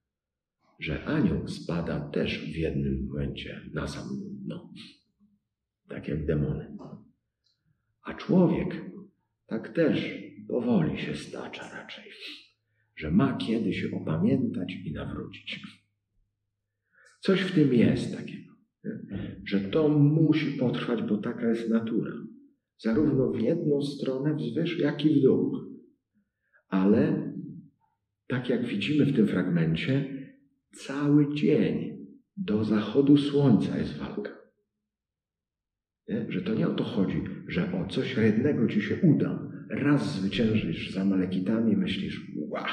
[0.80, 4.09] że anioł spada też w jednym momencie na sam
[4.44, 4.72] dno.
[5.88, 6.76] Tak jak demony.
[8.05, 8.84] A człowiek
[9.46, 12.05] tak też powoli się stacza raczej,
[12.96, 15.61] że ma kiedy się opamiętać i nawrócić.
[17.20, 18.53] Coś w tym jest takiego,
[19.44, 22.12] że to musi potrwać, bo taka jest natura.
[22.78, 25.53] Zarówno w jedną stronę wzwyż, jak i w dół.
[26.68, 27.32] Ale
[28.26, 30.18] tak jak widzimy w tym fragmencie,
[30.72, 31.99] cały dzień
[32.36, 34.38] do zachodu słońca jest walka.
[36.09, 36.26] Nie?
[36.28, 40.91] Że to nie o to chodzi, że o coś jednego ci się uda, raz zwyciężysz
[40.91, 42.66] z Amalekitami, myślisz, ła.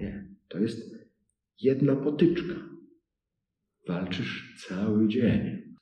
[0.00, 0.96] Nie, to jest
[1.60, 2.54] jedna potyczka.
[3.88, 5.74] Walczysz cały dzień.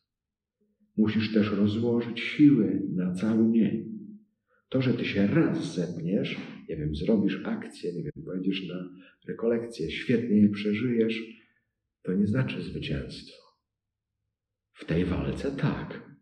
[0.96, 3.94] Musisz też rozłożyć siły na cały dzień.
[4.68, 6.36] To, że ty się raz zepniesz,
[6.68, 8.90] nie wiem, zrobisz akcję, nie wiem, pojedziesz na
[9.28, 11.22] rekolekcję, świetnie je przeżyjesz,
[12.02, 13.36] to nie znaczy zwycięstwo.
[14.72, 16.13] W tej walce tak,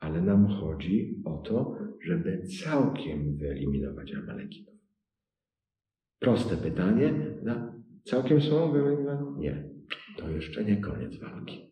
[0.00, 4.74] ale nam chodzi o to, żeby całkiem wyeliminować Amalekitów.
[6.18, 7.12] Proste pytanie.
[7.42, 9.40] No, całkiem są wyeliminowane?
[9.40, 9.70] Nie.
[10.16, 11.70] To jeszcze nie koniec walki.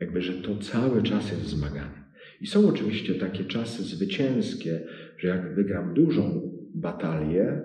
[0.00, 2.04] Jakby, że to cały czas jest zmaganie.
[2.40, 4.86] I są oczywiście takie czasy zwycięskie,
[5.18, 7.62] że jak wygram dużą batalię,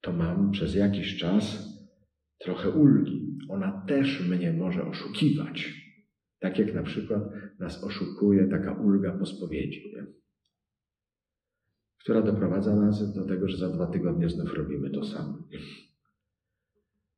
[0.00, 1.68] to mam przez jakiś czas
[2.38, 3.38] trochę ulgi.
[3.48, 5.83] Ona też mnie może oszukiwać.
[6.44, 7.22] Tak jak na przykład
[7.58, 10.06] nas oszukuje taka ulga po spowiedzi, nie?
[11.98, 15.48] która doprowadza nas do tego, że za dwa tygodnie znów robimy to samo.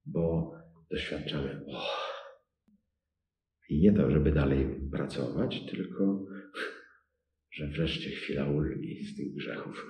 [0.06, 0.52] Bo
[0.90, 1.86] doświadczamy, oh.
[3.68, 6.26] i nie to, żeby dalej pracować, tylko
[7.50, 9.86] że wreszcie chwila ulgi z tych grzechów.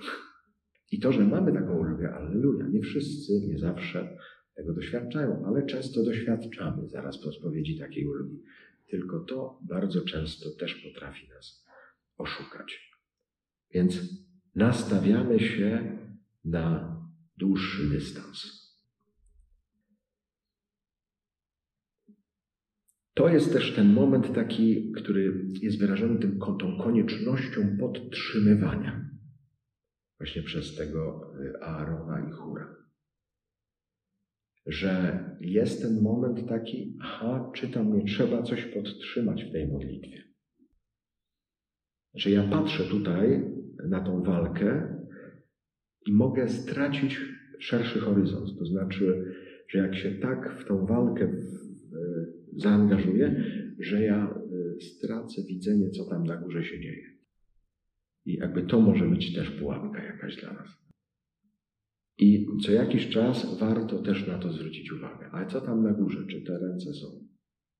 [0.91, 4.17] I to, że mamy taką ulgę, alleluja, nie wszyscy, nie zawsze
[4.55, 8.43] tego doświadczają, ale często doświadczamy zaraz po spowiedzi takiej ulgi.
[8.87, 11.65] Tylko to bardzo często też potrafi nas
[12.17, 12.97] oszukać.
[13.73, 13.99] Więc
[14.55, 15.97] nastawiamy się
[16.45, 16.97] na
[17.37, 18.67] dłuższy dystans.
[23.13, 29.09] To jest też ten moment taki, który jest wyrażony tym, tą koniecznością podtrzymywania
[30.17, 32.86] właśnie przez tego y, Aarona i Hura
[34.67, 40.23] że jest ten moment taki, aha, czy tam nie trzeba coś podtrzymać w tej modlitwie.
[42.15, 43.53] Że ja patrzę tutaj
[43.89, 44.97] na tą walkę
[46.07, 47.19] i mogę stracić
[47.59, 48.59] szerszy horyzont.
[48.59, 49.35] To znaczy,
[49.69, 51.27] że jak się tak w tą walkę
[52.57, 53.43] zaangażuję,
[53.79, 54.35] że ja
[54.77, 57.07] y, stracę widzenie, co tam na górze się dzieje.
[58.25, 60.86] I jakby to może być też pułapka jakaś dla nas.
[62.17, 65.29] I co jakiś czas warto też na to zwrócić uwagę.
[65.31, 66.27] Ale co tam na górze?
[66.27, 67.07] Czy te ręce są?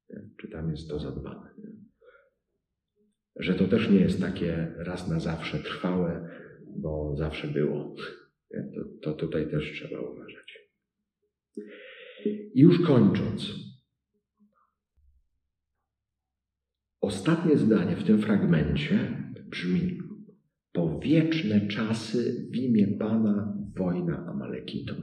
[0.10, 0.30] Nie?
[0.42, 1.50] Czy tam jest to zadbane?
[1.58, 1.72] Nie?
[3.40, 6.30] Że to też nie jest takie raz na zawsze trwałe,
[6.78, 7.96] bo zawsze było.
[8.52, 10.60] To, to tutaj też trzeba uważać.
[12.26, 13.54] I już kończąc.
[17.02, 20.02] Ostatnie zdanie w tym fragmencie brzmi:
[20.74, 24.98] Po wieczne czasy w imię Pana wojna Amalekitom.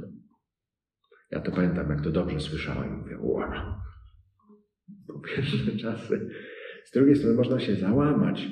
[1.31, 2.99] Ja to pamiętam, jak to dobrze słyszałem.
[2.99, 3.75] Mówię, wow,
[5.07, 6.31] po pierwsze czasy.
[6.85, 8.49] Z drugiej strony można się załamać,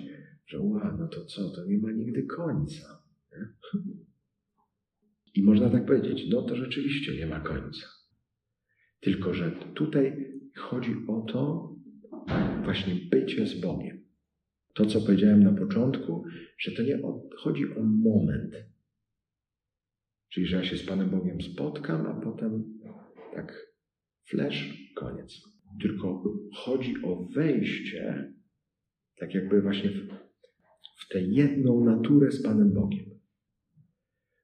[0.47, 3.03] że wow, no to co, to nie ma nigdy końca.
[5.35, 7.87] I można tak powiedzieć, no to rzeczywiście nie ma końca.
[9.01, 11.73] Tylko, że tutaj chodzi o to
[12.65, 14.03] właśnie bycie z Bogiem.
[14.75, 16.25] To, co powiedziałem na początku,
[16.59, 17.03] że to nie
[17.39, 18.55] chodzi o moment,
[20.33, 22.65] Czyli, że ja się z Panem Bogiem spotkam, a potem
[23.35, 23.73] tak
[24.29, 25.43] Flash, koniec.
[25.81, 26.25] Tylko
[26.55, 28.33] chodzi o wejście,
[29.17, 30.09] tak jakby właśnie w,
[30.99, 33.05] w tę jedną naturę z Panem Bogiem.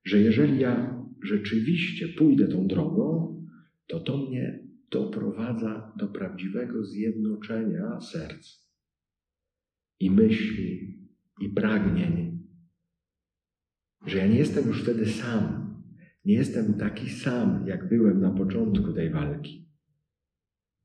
[0.04, 3.36] Że jeżeli ja rzeczywiście pójdę tą drogą,
[3.86, 8.68] to to mnie doprowadza do prawdziwego zjednoczenia serc
[10.00, 10.98] i myśli
[11.40, 12.38] i pragnień.
[14.06, 15.57] Że ja nie jestem już wtedy sam.
[16.24, 19.68] Nie jestem taki sam, jak byłem na początku tej walki.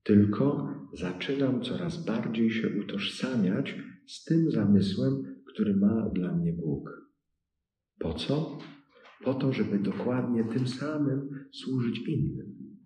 [0.04, 3.76] Tylko zaczynam coraz bardziej się utożsamiać
[4.08, 7.12] z tym zamysłem, który ma dla mnie Bóg.
[8.00, 8.58] Po co?
[9.24, 12.78] Po to, żeby dokładnie tym samym służyć innym.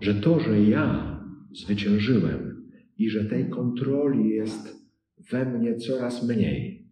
[0.00, 1.18] Że to, że ja
[1.52, 2.68] zwyciężyłem
[2.98, 4.82] i że tej kontroli jest
[5.30, 6.88] we mnie coraz mniej,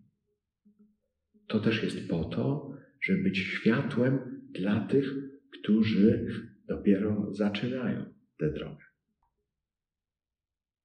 [1.47, 2.73] to też jest po to,
[3.03, 4.19] żeby być światłem
[4.51, 5.15] dla tych,
[5.51, 6.27] którzy
[6.69, 8.05] dopiero zaczynają
[8.39, 8.85] tę drogę.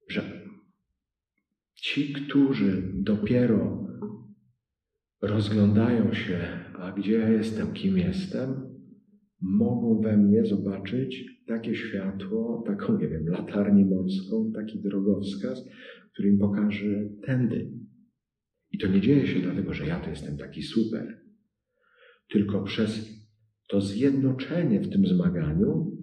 [0.08, 0.22] Że
[1.74, 3.86] ci, którzy dopiero
[5.22, 6.38] rozglądają się,
[6.74, 8.76] a gdzie ja jestem, kim jestem,
[9.40, 15.64] mogą we mnie zobaczyć takie światło, taką, nie wiem, latarnię morską, taki drogowskaz,
[16.12, 17.72] który im pokaże tędy.
[18.72, 21.25] I to nie dzieje się dlatego, że ja to jestem taki super,
[22.28, 23.16] tylko przez
[23.68, 25.96] to zjednoczenie w tym zmaganiu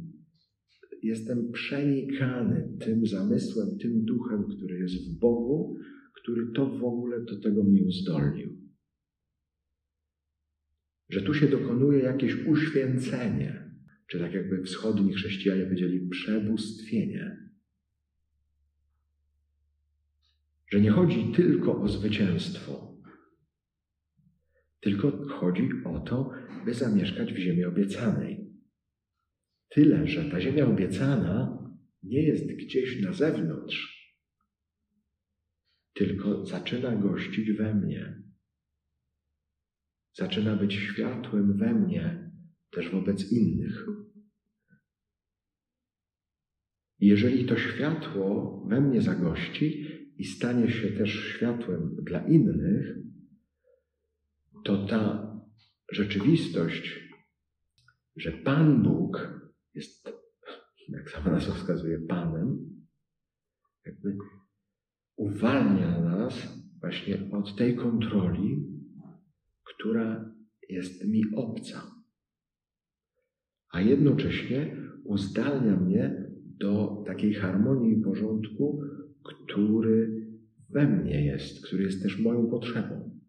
[1.04, 5.78] jestem przenikany tym zamysłem, tym duchem, który jest w Bogu,
[6.22, 8.58] który to w ogóle do tego mnie uzdolnił.
[11.10, 13.72] Że tu się dokonuje jakieś uświęcenie,
[14.08, 17.38] czy tak jakby wschodni chrześcijanie powiedzieli przebóstwienie.
[20.72, 22.93] Że nie chodzi tylko o zwycięstwo,
[24.84, 26.32] tylko chodzi o to,
[26.66, 28.54] by zamieszkać w ziemi obiecanej.
[29.70, 31.64] Tyle, że ta ziemia obiecana
[32.04, 34.04] nie jest gdzieś na zewnątrz,
[35.94, 38.24] tylko zaczyna gościć we mnie.
[40.14, 42.32] Zaczyna być światłem we mnie
[42.72, 43.86] też wobec innych.
[47.00, 52.96] Jeżeli to światło we mnie zagości i stanie się też światłem dla innych,
[54.64, 55.34] to ta
[55.92, 57.10] rzeczywistość,
[58.16, 59.42] że Pan Bóg
[59.74, 60.10] jest,
[60.90, 62.58] jak sama nazwa wskazuje, Panem,
[63.86, 64.18] jakby
[65.16, 68.68] uwalnia nas właśnie od tej kontroli,
[69.64, 70.34] która
[70.70, 71.82] jest mi obca.
[73.72, 78.82] A jednocześnie uzdalnia mnie do takiej harmonii i porządku,
[79.24, 80.28] który
[80.70, 83.23] we mnie jest, który jest też moją potrzebą.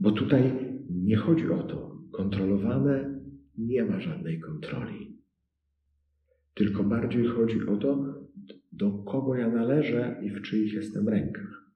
[0.00, 2.00] Bo tutaj nie chodzi o to.
[2.12, 3.20] Kontrolowane
[3.58, 5.20] nie ma żadnej kontroli.
[6.54, 8.20] Tylko bardziej chodzi o to,
[8.72, 11.72] do kogo ja należę i w czyich jestem rękach.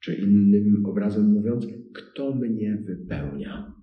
[0.00, 3.74] Czy innym obrazem mówiąc, kto mnie wypełnia.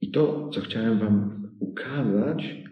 [0.00, 2.64] I to, co chciałem Wam ukazać,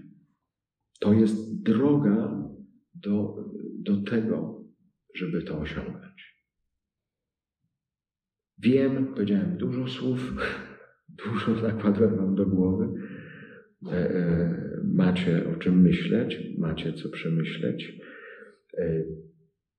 [1.00, 2.48] to jest droga
[2.94, 3.36] do,
[3.78, 4.64] do tego,
[5.14, 6.01] żeby to osiągnąć.
[8.62, 10.32] Wiem, powiedziałem dużo słów,
[11.24, 12.88] dużo zakładłem Wam do głowy.
[13.86, 17.98] E, e, macie o czym myśleć, macie co przemyśleć.
[18.78, 19.04] E,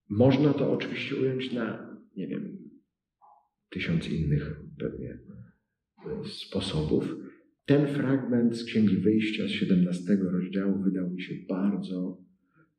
[0.10, 2.58] można to oczywiście ująć na, nie wiem,
[3.70, 5.20] tysiąc innych pewnie
[6.26, 7.16] sposobów.
[7.66, 12.18] Ten fragment z Księgi Wyjścia z 17 rozdziału wydał mi się bardzo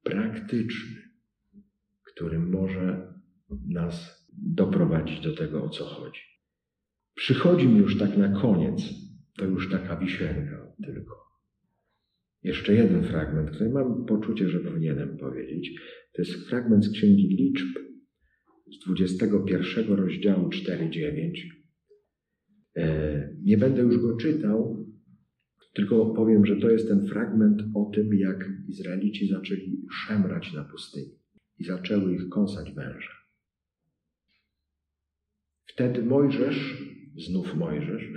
[0.03, 1.03] praktyczny,
[2.03, 3.15] który może
[3.69, 6.21] nas doprowadzić do tego, o co chodzi.
[7.15, 8.83] Przychodzi mi już tak na koniec,
[9.39, 11.25] to już taka wisienka tylko.
[12.43, 15.81] Jeszcze jeden fragment, który mam poczucie, że powinienem powiedzieć.
[16.13, 17.79] To jest fragment z Księgi Liczb
[18.73, 21.31] z 21 rozdziału 4-9.
[22.77, 24.87] E, nie będę już go czytał,
[25.75, 31.19] tylko powiem, że to jest ten fragment o tym, jak Izraelici zaczęli szemrać na pustyni
[31.59, 33.24] i zaczęły ich kąsać węże.
[35.67, 36.85] Wtedy Mojżesz,
[37.17, 38.13] znów Mojżesz,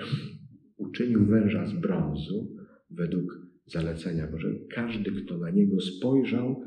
[0.78, 2.56] uczynił węża z brązu
[2.89, 4.60] według zalecenia Bożego.
[4.72, 6.64] Każdy, kto na niego spojrzał,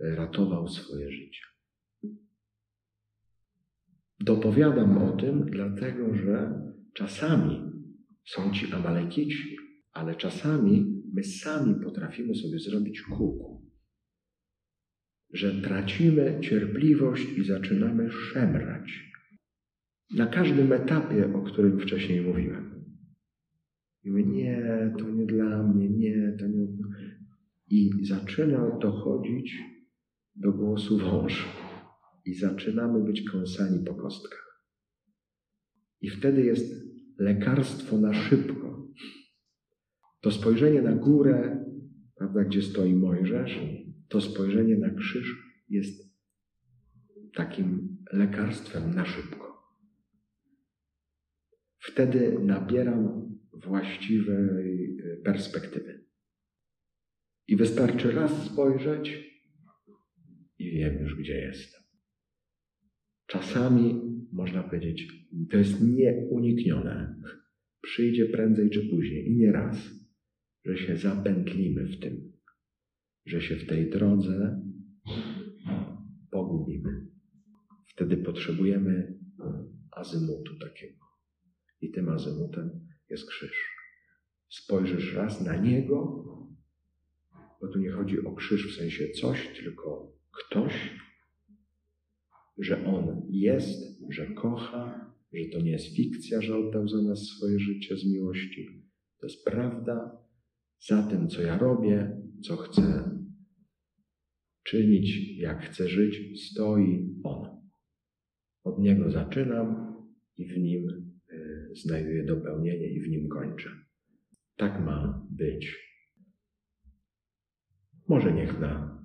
[0.00, 1.40] ratował swoje życie.
[4.20, 6.60] Dopowiadam o tym, dlatego że
[6.94, 7.72] czasami
[8.24, 9.56] są ci Amalekici,
[9.92, 13.70] ale czasami my sami potrafimy sobie zrobić kuku.
[15.32, 19.13] Że tracimy cierpliwość i zaczynamy szemrać.
[20.10, 22.84] Na każdym etapie, o którym wcześniej mówiłem.
[24.04, 26.66] I mówię, nie, to nie dla mnie, nie, to nie.
[27.70, 29.58] I zaczyna dochodzić
[30.36, 31.48] do głosu wąż.
[32.26, 34.64] I zaczynamy być kąsani po kostkach.
[36.00, 38.88] I wtedy jest lekarstwo na szybko.
[40.20, 41.64] To spojrzenie na górę,
[42.14, 43.60] prawda, gdzie stoi Mojżesz,
[44.08, 46.14] to spojrzenie na krzyż jest
[47.34, 49.53] takim lekarstwem na szybko.
[51.86, 56.04] Wtedy nabieram właściwej e, perspektywy.
[57.48, 59.34] I wystarczy raz spojrzeć
[60.58, 61.82] i wiem już, gdzie jestem.
[63.26, 64.00] Czasami
[64.32, 65.08] można powiedzieć,
[65.50, 67.16] to jest nieuniknione.
[67.82, 69.76] Przyjdzie prędzej czy później i nie raz,
[70.64, 72.32] że się zapętlimy w tym,
[73.26, 74.62] że się w tej drodze
[76.30, 77.06] pogubimy.
[77.86, 79.18] Wtedy potrzebujemy
[79.90, 81.03] azymutu takiego.
[81.84, 82.70] I tym azymutem
[83.10, 83.74] jest krzyż.
[84.48, 86.24] Spojrzysz raz na niego,
[87.60, 90.90] bo tu nie chodzi o krzyż w sensie coś, tylko ktoś,
[92.58, 97.58] że on jest, że kocha, że to nie jest fikcja, że oddał za nas swoje
[97.58, 98.84] życie z miłości.
[99.20, 100.18] To jest prawda.
[100.80, 103.10] Za tym, co ja robię, co chcę
[104.62, 107.70] czynić, jak chcę żyć, stoi on.
[108.64, 109.96] Od niego zaczynam
[110.36, 111.13] i w nim
[111.74, 113.70] znajduję dopełnienie i w nim kończę.
[114.56, 115.94] Tak ma być.
[118.08, 119.02] Może niech na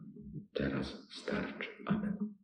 [0.53, 1.69] teraz starczy.
[1.85, 2.38] Amen.